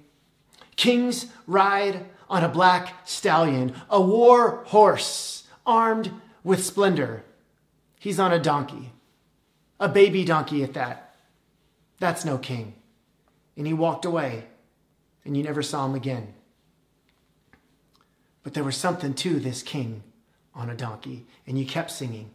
Kings 0.76 1.26
ride 1.46 2.06
on 2.28 2.42
a 2.42 2.48
black 2.48 3.06
stallion, 3.06 3.74
a 3.90 4.00
war 4.00 4.64
horse, 4.66 5.44
armed 5.66 6.10
with 6.42 6.64
splendor. 6.64 7.24
He's 7.98 8.18
on 8.18 8.32
a 8.32 8.38
donkey, 8.38 8.92
a 9.80 9.88
baby 9.88 10.24
donkey 10.24 10.62
at 10.62 10.74
that. 10.74 11.14
That's 11.98 12.24
no 12.24 12.38
king. 12.38 12.74
And 13.56 13.66
he 13.66 13.72
walked 13.72 14.04
away, 14.04 14.44
and 15.24 15.36
you 15.36 15.42
never 15.42 15.62
saw 15.62 15.86
him 15.86 15.94
again. 15.94 16.34
But 18.42 18.54
there 18.54 18.64
was 18.64 18.76
something 18.76 19.14
to 19.14 19.40
this 19.40 19.62
king 19.62 20.02
on 20.54 20.68
a 20.68 20.76
donkey, 20.76 21.26
and 21.46 21.58
you 21.58 21.64
kept 21.64 21.90
singing. 21.90 22.30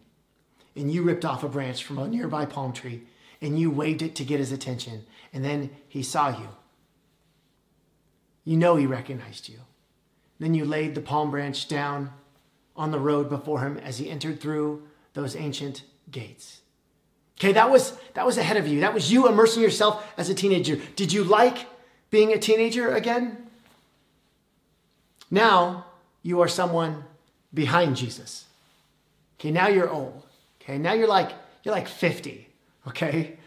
And 0.75 0.91
you 0.91 1.03
ripped 1.03 1.25
off 1.25 1.43
a 1.43 1.49
branch 1.49 1.83
from 1.83 1.99
a 1.99 2.07
nearby 2.07 2.45
palm 2.45 2.73
tree, 2.73 3.03
and 3.41 3.59
you 3.59 3.69
waved 3.69 4.01
it 4.01 4.15
to 4.15 4.23
get 4.23 4.39
his 4.39 4.51
attention. 4.51 5.05
And 5.33 5.43
then 5.43 5.69
he 5.87 6.01
saw 6.03 6.29
you. 6.29 6.47
You 8.43 8.57
know 8.57 8.75
he 8.75 8.85
recognized 8.85 9.49
you. 9.49 9.59
Then 10.39 10.53
you 10.53 10.65
laid 10.65 10.95
the 10.95 11.01
palm 11.01 11.31
branch 11.31 11.67
down 11.67 12.11
on 12.75 12.91
the 12.91 12.99
road 12.99 13.29
before 13.29 13.61
him 13.61 13.77
as 13.77 13.97
he 13.97 14.09
entered 14.09 14.39
through 14.39 14.87
those 15.13 15.35
ancient 15.35 15.83
gates. 16.09 16.61
Okay, 17.37 17.53
that 17.53 17.69
was 17.69 17.97
that 18.13 18.25
was 18.25 18.37
ahead 18.37 18.57
of 18.57 18.67
you. 18.67 18.81
That 18.81 18.93
was 18.93 19.11
you 19.11 19.27
immersing 19.27 19.63
yourself 19.63 20.05
as 20.17 20.29
a 20.29 20.33
teenager. 20.33 20.79
Did 20.95 21.13
you 21.13 21.23
like 21.23 21.67
being 22.09 22.33
a 22.33 22.37
teenager 22.37 22.93
again? 22.93 23.49
Now 25.31 25.85
you 26.21 26.41
are 26.41 26.47
someone 26.47 27.05
behind 27.53 27.95
Jesus. 27.95 28.45
Okay, 29.39 29.51
now 29.51 29.67
you're 29.67 29.89
old. 29.89 30.25
Okay, 30.61 30.77
now 30.77 30.93
you're 30.93 31.07
like 31.07 31.31
you're 31.63 31.75
like 31.75 31.87
50. 31.87 32.47
Okay? 32.87 33.37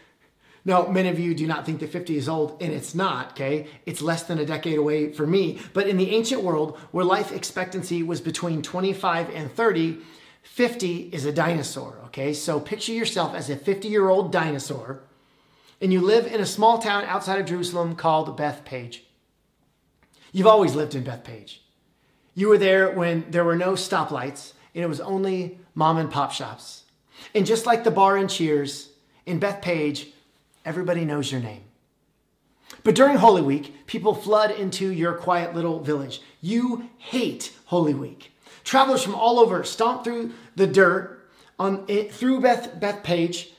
Now, 0.65 0.87
many 0.87 1.09
of 1.09 1.19
you 1.19 1.35
do 1.35 1.45
not 1.45 1.65
think 1.65 1.81
that 1.81 1.91
50 1.91 2.15
is 2.15 2.29
old, 2.29 2.61
and 2.61 2.71
it's 2.71 2.95
not, 2.95 3.31
okay? 3.31 3.67
It's 3.85 4.01
less 4.01 4.23
than 4.23 4.39
a 4.39 4.45
decade 4.45 4.77
away 4.77 5.11
for 5.11 5.27
me. 5.27 5.59
But 5.73 5.87
in 5.87 5.97
the 5.97 6.11
ancient 6.11 6.41
world, 6.41 6.77
where 6.91 7.03
life 7.03 7.33
expectancy 7.33 8.01
was 8.01 8.21
between 8.21 8.61
25 8.61 9.29
and 9.29 9.51
30, 9.51 9.97
50 10.43 11.09
is 11.11 11.25
a 11.25 11.33
dinosaur, 11.33 11.99
okay? 12.05 12.33
So 12.33 12.61
picture 12.61 12.93
yourself 12.93 13.35
as 13.35 13.49
a 13.49 13.57
50 13.57 13.89
year 13.89 14.07
old 14.07 14.31
dinosaur, 14.31 15.01
and 15.81 15.91
you 15.91 15.99
live 15.99 16.27
in 16.27 16.39
a 16.39 16.45
small 16.45 16.79
town 16.79 17.03
outside 17.05 17.41
of 17.41 17.45
Jerusalem 17.45 17.95
called 17.95 18.37
Bethphage. 18.37 19.03
You've 20.31 20.47
always 20.47 20.75
lived 20.75 20.95
in 20.95 21.03
Bethphage. 21.03 21.61
You 22.35 22.47
were 22.47 22.57
there 22.57 22.89
when 22.89 23.29
there 23.29 23.43
were 23.43 23.55
no 23.55 23.73
stoplights 23.73 24.53
and 24.73 24.83
it 24.83 24.87
was 24.87 25.01
only 25.01 25.59
mom 25.75 25.97
and 25.97 26.09
pop 26.09 26.31
shops. 26.31 26.83
And 27.35 27.45
just 27.45 27.65
like 27.65 27.83
the 27.83 27.91
bar 27.91 28.17
in 28.17 28.27
Cheers, 28.27 28.89
in 29.25 29.39
Bethphage, 29.39 30.07
everybody 30.65 31.05
knows 31.05 31.31
your 31.31 31.41
name. 31.41 31.63
But 32.83 32.95
during 32.95 33.17
Holy 33.17 33.41
Week, 33.41 33.85
people 33.87 34.13
flood 34.13 34.51
into 34.51 34.91
your 34.91 35.13
quiet 35.13 35.55
little 35.55 35.79
village. 35.79 36.21
You 36.41 36.89
hate 36.97 37.53
Holy 37.65 37.93
Week. 37.93 38.31
Travelers 38.63 39.03
from 39.03 39.15
all 39.15 39.39
over 39.39 39.63
stomp 39.63 40.03
through 40.03 40.33
the 40.55 40.67
dirt 40.67 41.29
on 41.59 41.85
eh, 41.87 42.07
through 42.09 42.41
Beth 42.41 42.79
Bethphage 42.79 43.51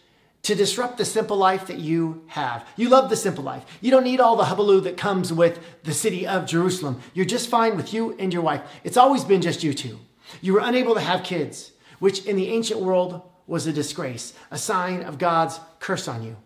to 0.43 0.55
disrupt 0.55 0.99
the 0.99 1.05
simple 1.05 1.39
life 1.39 1.67
that 1.69 1.79
you 1.79 2.23
have. 2.27 2.67
You 2.77 2.91
love 2.91 3.09
the 3.09 3.17
simple 3.17 3.45
life. 3.45 3.65
You 3.81 3.91
don't 3.91 4.05
need 4.05 4.21
all 4.21 4.37
the 4.37 4.45
hubbub 4.45 4.85
that 4.85 4.97
comes 4.97 5.33
with 5.33 5.59
the 5.85 5.95
city 5.95 6.27
of 6.27 6.47
Jerusalem. 6.47 7.01
You're 7.15 7.25
just 7.25 7.49
fine 7.49 7.77
with 7.77 7.95
you 7.95 8.15
and 8.19 8.33
your 8.33 8.43
wife. 8.43 8.61
It's 8.85 8.99
always 8.99 9.25
been 9.25 9.41
just 9.41 9.63
you 9.63 9.73
two. 9.73 9.99
You 10.43 10.53
were 10.53 10.61
unable 10.61 10.95
to 10.95 11.01
have 11.01 11.23
kids, 11.23 11.73
which 11.99 12.27
in 12.27 12.37
the 12.37 12.49
ancient 12.49 12.81
world 12.81 13.23
was 13.47 13.67
a 13.67 13.73
disgrace, 13.73 14.35
a 14.51 14.59
sign 14.59 15.03
of 15.03 15.19
God's 15.19 15.61
curse 15.81 16.09
on 16.09 16.23
you. 16.23 16.37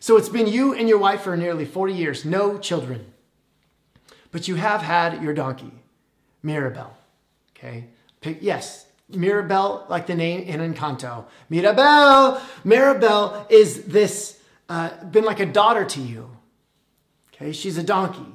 So 0.00 0.16
it's 0.16 0.28
been 0.28 0.46
you 0.46 0.74
and 0.74 0.88
your 0.88 0.98
wife 0.98 1.22
for 1.22 1.36
nearly 1.36 1.64
40 1.64 1.92
years, 1.94 2.24
no 2.24 2.58
children. 2.58 3.12
But 4.30 4.48
you 4.48 4.56
have 4.56 4.82
had 4.82 5.22
your 5.22 5.32
donkey, 5.34 5.72
Mirabelle. 6.42 6.96
Okay? 7.56 7.86
Yes, 8.40 8.86
Mirabelle, 9.08 9.86
like 9.88 10.06
the 10.06 10.14
name 10.14 10.42
in 10.42 10.60
Encanto. 10.60 11.26
Mirabelle! 11.48 12.42
Mirabelle 12.64 13.46
is 13.48 13.84
this, 13.84 14.40
uh, 14.68 15.04
been 15.04 15.24
like 15.24 15.40
a 15.40 15.46
daughter 15.46 15.84
to 15.84 16.00
you. 16.00 16.30
Okay, 17.32 17.52
she's 17.52 17.78
a 17.78 17.82
donkey. 17.82 18.26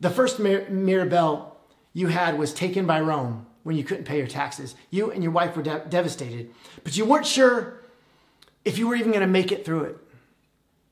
The 0.00 0.10
first 0.10 0.40
Mir- 0.40 0.68
Mirabelle 0.68 1.56
you 1.92 2.08
had 2.08 2.38
was 2.38 2.52
taken 2.52 2.86
by 2.86 3.00
Rome 3.00 3.46
when 3.62 3.76
you 3.76 3.84
couldn't 3.84 4.04
pay 4.04 4.18
your 4.18 4.26
taxes. 4.26 4.74
You 4.90 5.10
and 5.12 5.22
your 5.22 5.32
wife 5.32 5.56
were 5.56 5.62
de- 5.62 5.84
devastated, 5.88 6.50
but 6.82 6.96
you 6.96 7.04
weren't 7.04 7.26
sure 7.26 7.80
if 8.64 8.78
you 8.78 8.88
were 8.88 8.96
even 8.96 9.12
going 9.12 9.20
to 9.20 9.26
make 9.26 9.52
it 9.52 9.64
through 9.64 9.84
it. 9.84 9.98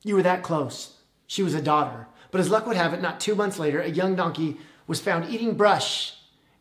You 0.03 0.17
were 0.17 0.23
that 0.23 0.43
close. 0.43 0.99
She 1.27 1.43
was 1.43 1.55
a 1.55 1.63
daughter. 1.63 2.07
But 2.31 2.41
as 2.41 2.51
luck 2.51 2.67
would 2.67 2.77
have 2.77 2.95
it, 2.95 3.03
not 3.03 3.21
two 3.21 3.35
months 3.35 3.59
later, 3.59 3.81
a 3.81 3.89
young 3.89 4.17
donkey 4.17 4.59
was 4.87 5.01
found 5.01 5.31
eating 5.31 5.55
brush 5.55 6.15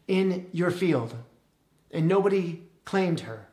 in 0.07 0.47
your 0.51 0.71
field 0.71 1.15
and 1.91 2.07
nobody 2.07 2.61
claimed 2.85 3.21
her. 3.21 3.47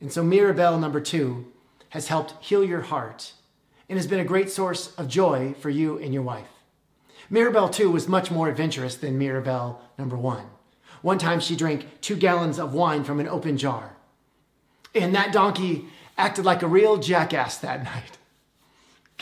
And 0.00 0.12
so 0.12 0.22
Mirabelle, 0.22 0.78
number 0.78 1.00
two, 1.00 1.52
has 1.90 2.08
helped 2.08 2.42
heal 2.44 2.64
your 2.64 2.82
heart 2.82 3.32
and 3.88 3.98
has 3.98 4.06
been 4.06 4.20
a 4.20 4.24
great 4.24 4.50
source 4.50 4.94
of 4.94 5.08
joy 5.08 5.54
for 5.58 5.70
you 5.70 5.98
and 5.98 6.14
your 6.14 6.22
wife. 6.22 6.48
Mirabelle, 7.28 7.68
too, 7.68 7.90
was 7.90 8.08
much 8.08 8.30
more 8.30 8.48
adventurous 8.48 8.96
than 8.96 9.18
Mirabelle, 9.18 9.80
number 9.98 10.16
one. 10.16 10.46
One 11.02 11.18
time 11.18 11.40
she 11.40 11.56
drank 11.56 12.00
two 12.00 12.16
gallons 12.16 12.58
of 12.58 12.74
wine 12.74 13.04
from 13.04 13.20
an 13.20 13.28
open 13.28 13.56
jar. 13.56 13.96
And 14.94 15.14
that 15.14 15.32
donkey 15.32 15.86
acted 16.18 16.44
like 16.44 16.62
a 16.62 16.68
real 16.68 16.96
jackass 16.98 17.58
that 17.58 17.84
night. 17.84 18.18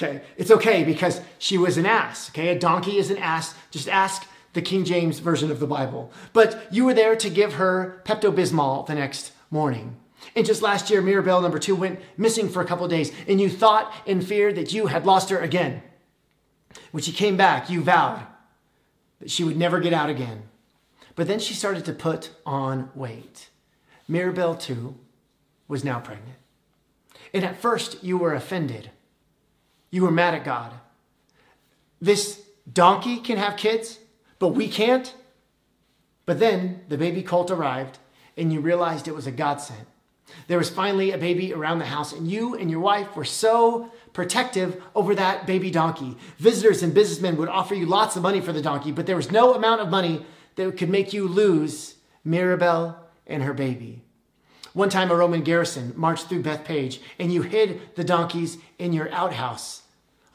Okay, 0.00 0.22
it's 0.36 0.52
okay 0.52 0.84
because 0.84 1.20
she 1.38 1.58
was 1.58 1.76
an 1.76 1.84
ass. 1.84 2.30
Okay, 2.30 2.50
a 2.50 2.58
donkey 2.58 2.98
is 2.98 3.10
an 3.10 3.18
ass. 3.18 3.56
Just 3.72 3.88
ask 3.88 4.28
the 4.52 4.62
King 4.62 4.84
James 4.84 5.18
Version 5.18 5.50
of 5.50 5.58
the 5.58 5.66
Bible. 5.66 6.12
But 6.32 6.72
you 6.72 6.84
were 6.84 6.94
there 6.94 7.16
to 7.16 7.28
give 7.28 7.54
her 7.54 8.00
Pepto 8.04 8.32
Bismol 8.32 8.86
the 8.86 8.94
next 8.94 9.32
morning. 9.50 9.96
And 10.36 10.46
just 10.46 10.62
last 10.62 10.88
year, 10.88 11.02
Mirabelle 11.02 11.40
number 11.40 11.58
two 11.58 11.74
went 11.74 11.98
missing 12.16 12.48
for 12.48 12.62
a 12.62 12.64
couple 12.64 12.86
days, 12.86 13.10
and 13.26 13.40
you 13.40 13.50
thought 13.50 13.92
and 14.06 14.24
feared 14.24 14.54
that 14.54 14.72
you 14.72 14.86
had 14.86 15.04
lost 15.04 15.30
her 15.30 15.40
again. 15.40 15.82
When 16.92 17.02
she 17.02 17.10
came 17.10 17.36
back, 17.36 17.68
you 17.68 17.82
vowed 17.82 18.24
that 19.18 19.32
she 19.32 19.42
would 19.42 19.56
never 19.56 19.80
get 19.80 19.92
out 19.92 20.10
again. 20.10 20.44
But 21.16 21.26
then 21.26 21.40
she 21.40 21.54
started 21.54 21.84
to 21.86 21.92
put 21.92 22.30
on 22.46 22.90
weight. 22.94 23.48
Mirabelle, 24.06 24.54
too, 24.54 24.96
was 25.66 25.84
now 25.84 25.98
pregnant. 25.98 26.38
And 27.34 27.44
at 27.44 27.60
first, 27.60 28.04
you 28.04 28.16
were 28.16 28.32
offended. 28.32 28.92
You 29.90 30.02
were 30.02 30.10
mad 30.10 30.34
at 30.34 30.44
God. 30.44 30.72
This 32.00 32.42
donkey 32.70 33.18
can 33.18 33.38
have 33.38 33.56
kids, 33.56 33.98
but 34.38 34.48
we 34.48 34.68
can't. 34.68 35.14
But 36.26 36.38
then 36.38 36.82
the 36.88 36.98
baby 36.98 37.22
colt 37.22 37.50
arrived, 37.50 37.98
and 38.36 38.52
you 38.52 38.60
realized 38.60 39.08
it 39.08 39.14
was 39.14 39.26
a 39.26 39.32
godsend. 39.32 39.86
There 40.46 40.58
was 40.58 40.70
finally 40.70 41.10
a 41.10 41.18
baby 41.18 41.54
around 41.54 41.78
the 41.78 41.86
house, 41.86 42.12
and 42.12 42.30
you 42.30 42.54
and 42.54 42.70
your 42.70 42.80
wife 42.80 43.16
were 43.16 43.24
so 43.24 43.90
protective 44.12 44.82
over 44.94 45.14
that 45.14 45.46
baby 45.46 45.70
donkey. 45.70 46.16
Visitors 46.36 46.82
and 46.82 46.92
businessmen 46.92 47.36
would 47.36 47.48
offer 47.48 47.74
you 47.74 47.86
lots 47.86 48.16
of 48.16 48.22
money 48.22 48.40
for 48.40 48.52
the 48.52 48.62
donkey, 48.62 48.92
but 48.92 49.06
there 49.06 49.16
was 49.16 49.32
no 49.32 49.54
amount 49.54 49.80
of 49.80 49.88
money 49.88 50.24
that 50.56 50.76
could 50.76 50.90
make 50.90 51.12
you 51.12 51.26
lose 51.26 51.94
Mirabel 52.24 52.96
and 53.26 53.42
her 53.42 53.54
baby. 53.54 54.02
One 54.74 54.90
time, 54.90 55.10
a 55.10 55.16
Roman 55.16 55.42
garrison 55.42 55.92
marched 55.96 56.28
through 56.28 56.42
Bethphage 56.42 57.00
and 57.18 57.32
you 57.32 57.42
hid 57.42 57.80
the 57.96 58.04
donkeys 58.04 58.58
in 58.78 58.92
your 58.92 59.10
outhouse 59.12 59.82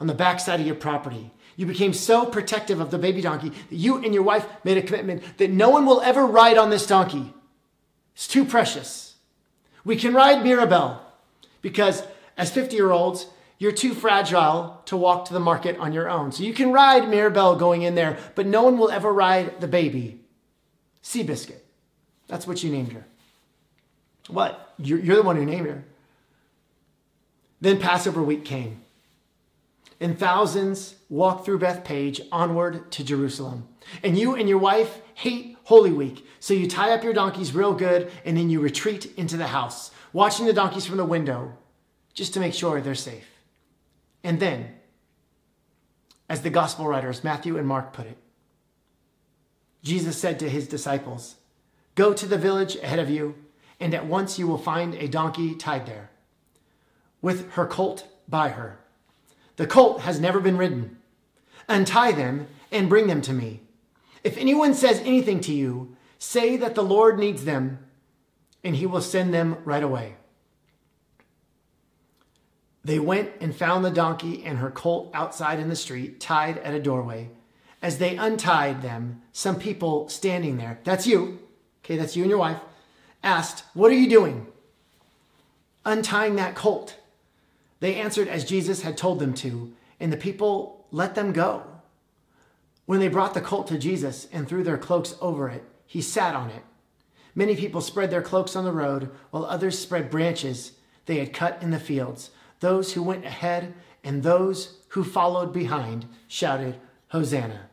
on 0.00 0.06
the 0.06 0.14
backside 0.14 0.60
of 0.60 0.66
your 0.66 0.74
property. 0.74 1.30
You 1.56 1.66
became 1.66 1.92
so 1.92 2.26
protective 2.26 2.80
of 2.80 2.90
the 2.90 2.98
baby 2.98 3.20
donkey 3.20 3.50
that 3.50 3.76
you 3.76 4.02
and 4.02 4.12
your 4.12 4.24
wife 4.24 4.46
made 4.64 4.76
a 4.76 4.82
commitment 4.82 5.38
that 5.38 5.50
no 5.50 5.70
one 5.70 5.86
will 5.86 6.00
ever 6.00 6.26
ride 6.26 6.58
on 6.58 6.70
this 6.70 6.86
donkey. 6.86 7.32
It's 8.14 8.26
too 8.26 8.44
precious. 8.44 9.14
We 9.84 9.96
can 9.96 10.14
ride 10.14 10.42
Mirabel 10.42 11.00
because 11.62 12.02
as 12.36 12.50
50 12.50 12.74
year 12.74 12.90
olds, 12.90 13.26
you're 13.58 13.72
too 13.72 13.94
fragile 13.94 14.82
to 14.86 14.96
walk 14.96 15.26
to 15.26 15.32
the 15.32 15.40
market 15.40 15.78
on 15.78 15.92
your 15.92 16.10
own. 16.10 16.32
So 16.32 16.42
you 16.42 16.52
can 16.52 16.72
ride 16.72 17.08
Mirabel 17.08 17.56
going 17.56 17.82
in 17.82 17.94
there, 17.94 18.18
but 18.34 18.46
no 18.46 18.62
one 18.62 18.76
will 18.76 18.90
ever 18.90 19.12
ride 19.12 19.60
the 19.60 19.68
baby. 19.68 20.20
Seabiscuit. 21.02 21.60
That's 22.26 22.46
what 22.46 22.62
you 22.64 22.70
named 22.70 22.92
her. 22.92 23.06
What? 24.28 24.74
You're, 24.78 24.98
you're 24.98 25.16
the 25.16 25.22
one 25.22 25.36
who 25.36 25.44
named 25.44 25.66
her. 25.66 25.84
Then 27.60 27.78
Passover 27.78 28.22
week 28.22 28.44
came, 28.44 28.82
and 30.00 30.18
thousands 30.18 30.96
walked 31.08 31.44
through 31.44 31.60
Bethphage 31.60 32.20
onward 32.30 32.90
to 32.92 33.04
Jerusalem. 33.04 33.68
And 34.02 34.18
you 34.18 34.34
and 34.34 34.48
your 34.48 34.58
wife 34.58 35.00
hate 35.14 35.56
Holy 35.64 35.92
Week, 35.92 36.26
so 36.40 36.52
you 36.52 36.68
tie 36.68 36.92
up 36.92 37.02
your 37.02 37.14
donkeys 37.14 37.54
real 37.54 37.72
good, 37.72 38.10
and 38.24 38.36
then 38.36 38.50
you 38.50 38.60
retreat 38.60 39.12
into 39.16 39.36
the 39.36 39.46
house, 39.46 39.92
watching 40.12 40.46
the 40.46 40.52
donkeys 40.52 40.84
from 40.84 40.98
the 40.98 41.04
window, 41.04 41.56
just 42.12 42.34
to 42.34 42.40
make 42.40 42.52
sure 42.52 42.80
they're 42.80 42.94
safe. 42.94 43.26
And 44.22 44.40
then, 44.40 44.74
as 46.28 46.42
the 46.42 46.50
gospel 46.50 46.86
writers 46.86 47.24
Matthew 47.24 47.56
and 47.56 47.66
Mark 47.66 47.92
put 47.92 48.06
it, 48.06 48.18
Jesus 49.82 50.18
said 50.18 50.38
to 50.38 50.48
his 50.48 50.66
disciples, 50.66 51.36
Go 51.94 52.12
to 52.12 52.26
the 52.26 52.38
village 52.38 52.76
ahead 52.76 52.98
of 52.98 53.10
you, 53.10 53.36
and 53.80 53.94
at 53.94 54.06
once 54.06 54.38
you 54.38 54.46
will 54.46 54.58
find 54.58 54.94
a 54.94 55.08
donkey 55.08 55.54
tied 55.54 55.86
there, 55.86 56.10
with 57.20 57.52
her 57.52 57.66
colt 57.66 58.06
by 58.28 58.50
her. 58.50 58.78
The 59.56 59.66
colt 59.66 60.00
has 60.00 60.20
never 60.20 60.40
been 60.40 60.56
ridden. 60.56 60.98
Untie 61.68 62.12
them 62.12 62.46
and 62.70 62.88
bring 62.88 63.06
them 63.06 63.22
to 63.22 63.32
me. 63.32 63.60
If 64.22 64.36
anyone 64.36 64.74
says 64.74 65.00
anything 65.00 65.40
to 65.42 65.52
you, 65.52 65.96
say 66.18 66.56
that 66.56 66.74
the 66.74 66.82
Lord 66.82 67.18
needs 67.18 67.44
them, 67.44 67.78
and 68.62 68.76
he 68.76 68.86
will 68.86 69.02
send 69.02 69.32
them 69.32 69.58
right 69.64 69.82
away. 69.82 70.16
They 72.84 72.98
went 72.98 73.30
and 73.40 73.54
found 73.54 73.84
the 73.84 73.90
donkey 73.90 74.44
and 74.44 74.58
her 74.58 74.70
colt 74.70 75.10
outside 75.14 75.58
in 75.58 75.68
the 75.68 75.76
street, 75.76 76.20
tied 76.20 76.58
at 76.58 76.74
a 76.74 76.80
doorway. 76.80 77.30
As 77.80 77.98
they 77.98 78.16
untied 78.16 78.82
them, 78.82 79.22
some 79.32 79.58
people 79.58 80.08
standing 80.08 80.56
there, 80.56 80.80
that's 80.84 81.06
you, 81.06 81.38
okay, 81.84 81.96
that's 81.96 82.16
you 82.16 82.22
and 82.22 82.30
your 82.30 82.38
wife, 82.38 82.58
asked, 83.24 83.64
What 83.74 83.90
are 83.90 83.96
you 83.96 84.08
doing? 84.08 84.46
Untying 85.84 86.36
that 86.36 86.54
colt. 86.54 86.98
They 87.80 87.96
answered 87.96 88.28
as 88.28 88.44
Jesus 88.44 88.82
had 88.82 88.96
told 88.96 89.18
them 89.18 89.34
to, 89.34 89.72
and 89.98 90.12
the 90.12 90.16
people 90.16 90.86
let 90.92 91.14
them 91.14 91.32
go. 91.32 91.64
When 92.86 93.00
they 93.00 93.08
brought 93.08 93.34
the 93.34 93.40
colt 93.40 93.66
to 93.68 93.78
Jesus 93.78 94.28
and 94.32 94.46
threw 94.46 94.62
their 94.62 94.78
cloaks 94.78 95.16
over 95.20 95.48
it, 95.48 95.64
he 95.86 96.00
sat 96.00 96.34
on 96.34 96.50
it. 96.50 96.62
Many 97.34 97.56
people 97.56 97.80
spread 97.80 98.10
their 98.10 98.22
cloaks 98.22 98.54
on 98.54 98.64
the 98.64 98.72
road, 98.72 99.10
while 99.30 99.44
others 99.44 99.78
spread 99.78 100.10
branches 100.10 100.72
they 101.06 101.18
had 101.18 101.32
cut 101.32 101.58
in 101.62 101.70
the 101.70 101.80
fields. 101.80 102.30
Those 102.60 102.92
who 102.92 103.02
went 103.02 103.24
ahead 103.24 103.74
and 104.04 104.22
those 104.22 104.78
who 104.88 105.02
followed 105.02 105.52
behind 105.52 106.06
shouted, 106.28 106.76
Hosanna! 107.08 107.68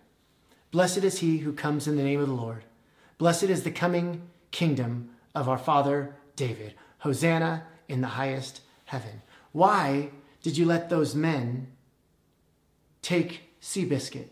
Blessed 0.71 1.03
is 1.03 1.19
he 1.19 1.39
who 1.39 1.53
comes 1.53 1.87
in 1.87 1.97
the 1.97 2.03
name 2.03 2.21
of 2.21 2.27
the 2.27 2.33
Lord. 2.33 2.63
Blessed 3.17 3.43
is 3.43 3.63
the 3.63 3.71
coming 3.71 4.23
kingdom 4.51 5.10
of 5.33 5.49
our 5.49 5.57
father 5.57 6.15
David. 6.35 6.75
Hosanna 6.99 7.63
in 7.87 8.01
the 8.01 8.07
highest 8.07 8.61
heaven. 8.85 9.21
Why 9.51 10.09
did 10.41 10.57
you 10.57 10.65
let 10.65 10.89
those 10.89 11.15
men 11.15 11.67
take 13.01 13.41
Seabiscuit? 13.61 14.29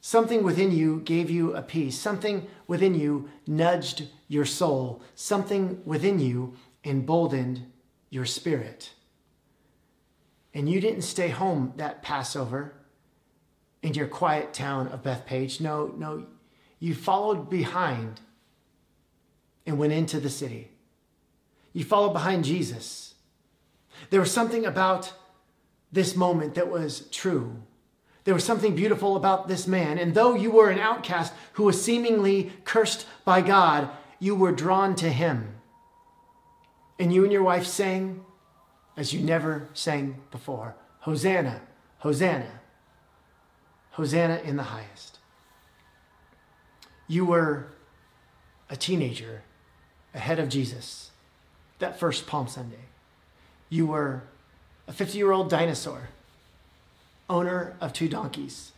Something 0.00 0.42
within 0.42 0.70
you 0.70 1.00
gave 1.00 1.30
you 1.30 1.54
a 1.54 1.62
peace. 1.62 1.98
Something 1.98 2.46
within 2.66 2.94
you 2.94 3.30
nudged 3.46 4.08
your 4.28 4.44
soul. 4.44 5.02
Something 5.14 5.80
within 5.86 6.18
you 6.18 6.54
emboldened 6.84 7.66
your 8.10 8.26
spirit. 8.26 8.92
And 10.52 10.68
you 10.68 10.80
didn't 10.80 11.02
stay 11.02 11.30
home 11.30 11.72
that 11.76 12.02
Passover 12.02 12.74
in 13.82 13.94
your 13.94 14.06
quiet 14.06 14.52
town 14.52 14.88
of 14.88 15.02
Bethphage. 15.02 15.60
No, 15.60 15.86
no, 15.96 16.26
you 16.78 16.94
followed 16.94 17.48
behind 17.48 18.20
and 19.66 19.78
went 19.78 19.92
into 19.92 20.20
the 20.20 20.30
city. 20.30 20.70
You 21.72 21.84
followed 21.84 22.12
behind 22.12 22.44
Jesus. 22.44 23.14
There 24.10 24.20
was 24.20 24.30
something 24.30 24.64
about 24.64 25.12
this 25.92 26.16
moment 26.16 26.54
that 26.54 26.70
was 26.70 27.08
true. 27.10 27.62
There 28.24 28.34
was 28.34 28.44
something 28.44 28.74
beautiful 28.74 29.16
about 29.16 29.48
this 29.48 29.66
man. 29.66 29.98
And 29.98 30.14
though 30.14 30.34
you 30.34 30.50
were 30.50 30.70
an 30.70 30.78
outcast 30.78 31.32
who 31.54 31.64
was 31.64 31.82
seemingly 31.82 32.52
cursed 32.64 33.06
by 33.24 33.40
God, 33.40 33.90
you 34.18 34.34
were 34.34 34.52
drawn 34.52 34.94
to 34.96 35.10
him. 35.10 35.54
And 36.98 37.12
you 37.12 37.22
and 37.22 37.32
your 37.32 37.42
wife 37.42 37.66
sang 37.66 38.24
as 38.96 39.12
you 39.12 39.20
never 39.20 39.68
sang 39.74 40.22
before 40.30 40.76
Hosanna, 41.00 41.60
Hosanna, 41.98 42.60
Hosanna 43.90 44.40
in 44.44 44.56
the 44.56 44.62
highest. 44.62 45.18
You 47.06 47.26
were 47.26 47.66
a 48.70 48.76
teenager 48.76 49.42
ahead 50.14 50.38
of 50.38 50.48
Jesus 50.48 51.10
that 51.78 51.98
first 51.98 52.26
Palm 52.26 52.48
Sunday. 52.48 52.76
You 53.68 53.86
were 53.86 54.22
a 54.86 54.92
50 54.92 55.18
year 55.18 55.32
old 55.32 55.50
dinosaur, 55.50 56.08
owner 57.28 57.74
of 57.80 57.92
two 57.92 58.08
donkeys, 58.08 58.72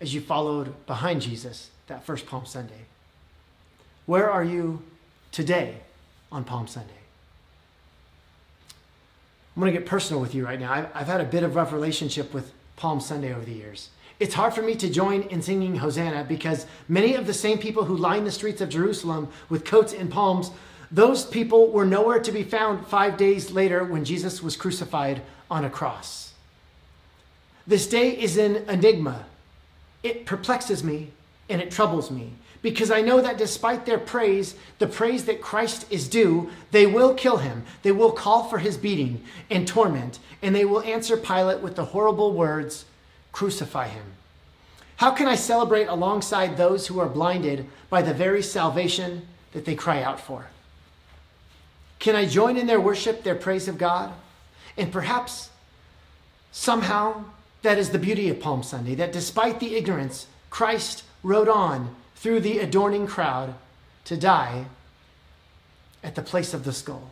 as 0.00 0.14
you 0.14 0.20
followed 0.20 0.86
behind 0.86 1.22
Jesus 1.22 1.70
that 1.86 2.04
first 2.04 2.26
Palm 2.26 2.46
Sunday. 2.46 2.86
Where 4.06 4.30
are 4.30 4.44
you 4.44 4.82
today 5.32 5.80
on 6.32 6.44
Palm 6.44 6.66
Sunday? 6.66 6.92
I'm 9.54 9.60
going 9.60 9.72
to 9.72 9.78
get 9.78 9.88
personal 9.88 10.20
with 10.20 10.34
you 10.34 10.44
right 10.44 10.60
now. 10.60 10.72
I've, 10.72 10.88
I've 10.94 11.06
had 11.06 11.20
a 11.20 11.24
bit 11.24 11.42
of 11.42 11.54
rough 11.54 11.72
relationship 11.72 12.34
with 12.34 12.52
Palm 12.76 13.00
Sunday 13.00 13.32
over 13.32 13.44
the 13.44 13.52
years. 13.52 13.88
It's 14.18 14.34
hard 14.34 14.54
for 14.54 14.62
me 14.62 14.74
to 14.76 14.88
join 14.88 15.22
in 15.22 15.42
singing 15.42 15.76
Hosanna 15.76 16.24
because 16.24 16.66
many 16.88 17.14
of 17.14 17.26
the 17.26 17.34
same 17.34 17.58
people 17.58 17.84
who 17.84 17.96
lined 17.96 18.26
the 18.26 18.32
streets 18.32 18.60
of 18.60 18.70
Jerusalem 18.70 19.28
with 19.48 19.64
coats 19.64 19.92
and 19.92 20.10
palms, 20.10 20.50
those 20.90 21.26
people 21.26 21.70
were 21.70 21.84
nowhere 21.84 22.20
to 22.20 22.32
be 22.32 22.42
found 22.42 22.86
five 22.86 23.16
days 23.16 23.50
later 23.50 23.84
when 23.84 24.04
Jesus 24.04 24.42
was 24.42 24.56
crucified 24.56 25.20
on 25.50 25.64
a 25.64 25.70
cross. 25.70 26.32
This 27.66 27.86
day 27.86 28.10
is 28.10 28.38
an 28.38 28.56
enigma. 28.68 29.26
It 30.02 30.24
perplexes 30.24 30.82
me 30.82 31.10
and 31.48 31.60
it 31.60 31.70
troubles 31.70 32.10
me 32.10 32.32
because 32.62 32.90
I 32.90 33.00
know 33.00 33.20
that 33.20 33.38
despite 33.38 33.86
their 33.86 33.98
praise, 33.98 34.54
the 34.78 34.86
praise 34.86 35.24
that 35.26 35.40
Christ 35.40 35.86
is 35.90 36.08
due, 36.08 36.50
they 36.70 36.86
will 36.86 37.14
kill 37.14 37.36
him. 37.36 37.64
They 37.82 37.92
will 37.92 38.10
call 38.12 38.44
for 38.44 38.58
his 38.58 38.76
beating 38.76 39.22
and 39.50 39.68
torment, 39.68 40.18
and 40.42 40.52
they 40.52 40.64
will 40.64 40.82
answer 40.82 41.16
Pilate 41.16 41.60
with 41.60 41.76
the 41.76 41.84
horrible 41.84 42.32
words, 42.32 42.84
Crucify 43.36 43.88
him. 43.88 44.14
How 44.96 45.10
can 45.10 45.26
I 45.26 45.34
celebrate 45.34 45.88
alongside 45.88 46.56
those 46.56 46.86
who 46.86 46.98
are 47.00 47.06
blinded 47.06 47.66
by 47.90 48.00
the 48.00 48.14
very 48.14 48.42
salvation 48.42 49.28
that 49.52 49.66
they 49.66 49.74
cry 49.74 50.02
out 50.02 50.18
for? 50.18 50.46
Can 51.98 52.16
I 52.16 52.24
join 52.24 52.56
in 52.56 52.66
their 52.66 52.80
worship, 52.80 53.24
their 53.24 53.34
praise 53.34 53.68
of 53.68 53.76
God? 53.76 54.14
And 54.78 54.90
perhaps 54.90 55.50
somehow 56.50 57.24
that 57.60 57.76
is 57.76 57.90
the 57.90 57.98
beauty 57.98 58.30
of 58.30 58.40
Palm 58.40 58.62
Sunday, 58.62 58.94
that 58.94 59.12
despite 59.12 59.60
the 59.60 59.76
ignorance, 59.76 60.28
Christ 60.48 61.04
rode 61.22 61.50
on 61.50 61.94
through 62.14 62.40
the 62.40 62.60
adorning 62.60 63.06
crowd 63.06 63.54
to 64.06 64.16
die 64.16 64.64
at 66.02 66.14
the 66.14 66.22
place 66.22 66.54
of 66.54 66.64
the 66.64 66.72
skull. 66.72 67.10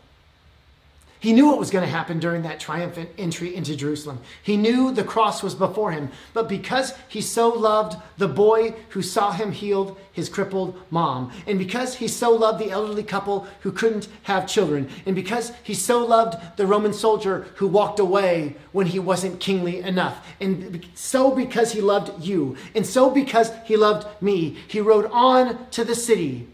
He 1.25 1.33
knew 1.33 1.47
what 1.47 1.59
was 1.59 1.71
going 1.71 1.87
to 1.87 1.91
happen 1.91 2.19
during 2.19 2.43
that 2.43 2.61
triumphant 2.61 3.09
entry 3.17 3.57
into 3.57 3.75
Jerusalem. 3.75 4.21
He 4.43 4.59
knew 4.59 4.93
the 4.93 5.03
cross 5.03 5.43
was 5.43 5.55
before 5.55 5.91
him. 5.91 6.11
But 6.35 6.51
because 6.51 6.93
he 7.09 7.23
so 7.23 7.49
loved 7.49 7.97
the 8.19 8.29
boy 8.29 8.75
who 8.91 9.01
saw 9.01 9.33
him 9.33 9.51
healed 9.51 9.99
his 10.13 10.29
crippled 10.29 10.79
mom, 10.91 11.33
and 11.47 11.59
because 11.59 11.95
he 11.95 12.09
so 12.09 12.31
loved 12.31 12.59
the 12.59 12.71
elderly 12.71 13.03
couple 13.03 13.47
who 13.61 13.73
couldn't 13.73 14.07
have 14.25 14.47
children, 14.47 14.91
and 15.07 15.17
because 15.17 15.51
he 15.63 15.73
so 15.73 16.05
loved 16.05 16.59
the 16.59 16.67
Roman 16.67 16.93
soldier 16.93 17.47
who 17.55 17.69
walked 17.69 18.01
away 18.01 18.57
when 18.73 18.89
he 18.89 18.99
wasn't 18.99 19.41
kingly 19.41 19.81
enough, 19.81 20.27
and 20.43 20.87
so 20.95 21.35
because 21.35 21.73
he 21.73 21.81
loved 21.81 22.23
you, 22.23 22.55
and 22.75 22.85
so 22.85 23.09
because 23.09 23.51
he 23.65 23.79
loved 23.79 24.07
me, 24.23 24.59
he 24.69 24.79
rode 24.79 25.07
on 25.07 25.71
to 25.71 25.85
the 25.85 25.95
city 25.95 26.49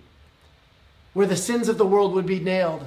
where 1.12 1.26
the 1.26 1.37
sins 1.37 1.68
of 1.68 1.76
the 1.76 1.85
world 1.85 2.12
would 2.12 2.24
be 2.24 2.38
nailed 2.38 2.87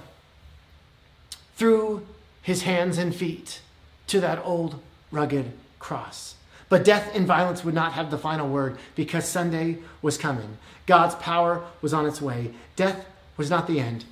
through 1.55 2.05
his 2.41 2.63
hands 2.63 2.97
and 2.97 3.15
feet 3.15 3.61
to 4.07 4.19
that 4.19 4.41
old 4.43 4.81
rugged 5.11 5.51
cross. 5.79 6.35
But 6.69 6.83
death 6.83 7.15
and 7.15 7.27
violence 7.27 7.63
would 7.63 7.75
not 7.75 7.93
have 7.93 8.09
the 8.09 8.17
final 8.17 8.49
word 8.49 8.77
because 8.95 9.27
Sunday 9.27 9.77
was 10.01 10.17
coming. 10.17 10.57
God's 10.85 11.15
power 11.15 11.63
was 11.81 11.93
on 11.93 12.05
its 12.05 12.21
way. 12.21 12.53
Death 12.75 13.05
was 13.37 13.49
not 13.49 13.67
the 13.67 13.79
end. 13.79 14.05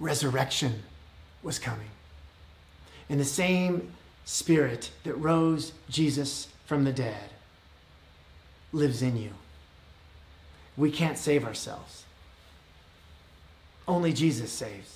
Resurrection 0.00 0.82
was 1.42 1.58
coming. 1.58 1.90
In 3.08 3.18
the 3.18 3.24
same 3.24 3.92
spirit 4.24 4.90
that 5.04 5.14
rose 5.14 5.72
Jesus 5.88 6.48
from 6.66 6.84
the 6.84 6.92
dead 6.92 7.30
lives 8.72 9.00
in 9.00 9.16
you. 9.16 9.30
We 10.76 10.90
can't 10.90 11.16
save 11.16 11.44
ourselves. 11.44 12.04
Only 13.88 14.12
Jesus 14.12 14.50
saves. 14.50 14.95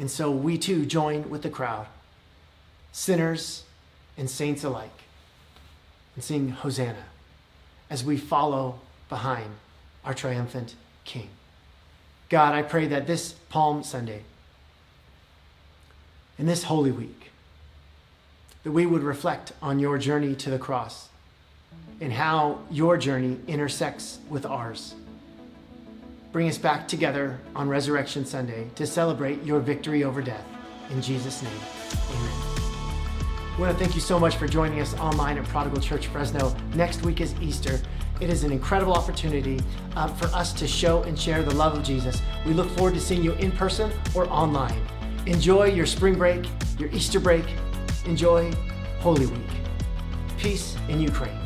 And 0.00 0.10
so 0.10 0.30
we 0.30 0.56
too 0.56 0.86
join 0.86 1.28
with 1.28 1.42
the 1.42 1.50
crowd, 1.50 1.86
sinners 2.90 3.64
and 4.16 4.30
saints 4.30 4.64
alike, 4.64 5.02
and 6.14 6.24
sing 6.24 6.48
Hosanna 6.48 7.04
as 7.90 8.02
we 8.02 8.16
follow 8.16 8.80
behind 9.10 9.50
our 10.02 10.14
triumphant 10.14 10.74
King. 11.04 11.28
God, 12.30 12.54
I 12.54 12.62
pray 12.62 12.86
that 12.86 13.06
this 13.06 13.32
Palm 13.50 13.82
Sunday, 13.82 14.22
in 16.38 16.46
this 16.46 16.62
Holy 16.62 16.92
Week, 16.92 17.30
that 18.62 18.72
we 18.72 18.86
would 18.86 19.02
reflect 19.02 19.52
on 19.60 19.78
your 19.78 19.98
journey 19.98 20.34
to 20.36 20.48
the 20.48 20.58
cross 20.58 21.10
and 22.00 22.14
how 22.14 22.60
your 22.70 22.96
journey 22.96 23.38
intersects 23.46 24.18
with 24.30 24.46
ours 24.46 24.94
bring 26.32 26.48
us 26.48 26.58
back 26.58 26.86
together 26.86 27.38
on 27.56 27.68
Resurrection 27.68 28.24
Sunday 28.24 28.68
to 28.76 28.86
celebrate 28.86 29.42
your 29.42 29.60
victory 29.60 30.04
over 30.04 30.22
death. 30.22 30.44
In 30.90 31.02
Jesus' 31.02 31.42
name, 31.42 31.52
amen. 32.10 32.50
I 33.56 33.56
want 33.58 33.76
to 33.76 33.84
thank 33.84 33.94
you 33.94 34.00
so 34.00 34.18
much 34.18 34.36
for 34.36 34.46
joining 34.46 34.80
us 34.80 34.94
online 34.94 35.38
at 35.38 35.44
Prodigal 35.44 35.80
Church 35.80 36.06
Fresno. 36.06 36.54
Next 36.74 37.02
week 37.02 37.20
is 37.20 37.34
Easter. 37.40 37.80
It 38.20 38.30
is 38.30 38.44
an 38.44 38.52
incredible 38.52 38.92
opportunity 38.92 39.60
uh, 39.96 40.08
for 40.08 40.26
us 40.34 40.52
to 40.54 40.66
show 40.66 41.02
and 41.02 41.18
share 41.18 41.42
the 41.42 41.54
love 41.54 41.76
of 41.76 41.82
Jesus. 41.82 42.22
We 42.46 42.52
look 42.52 42.68
forward 42.70 42.94
to 42.94 43.00
seeing 43.00 43.22
you 43.22 43.32
in 43.34 43.50
person 43.52 43.90
or 44.14 44.28
online. 44.30 44.80
Enjoy 45.26 45.64
your 45.64 45.86
spring 45.86 46.14
break, 46.14 46.46
your 46.78 46.90
Easter 46.90 47.20
break. 47.20 47.44
Enjoy 48.06 48.52
Holy 49.00 49.26
Week. 49.26 49.50
Peace 50.38 50.76
in 50.88 51.00
Ukraine. 51.00 51.39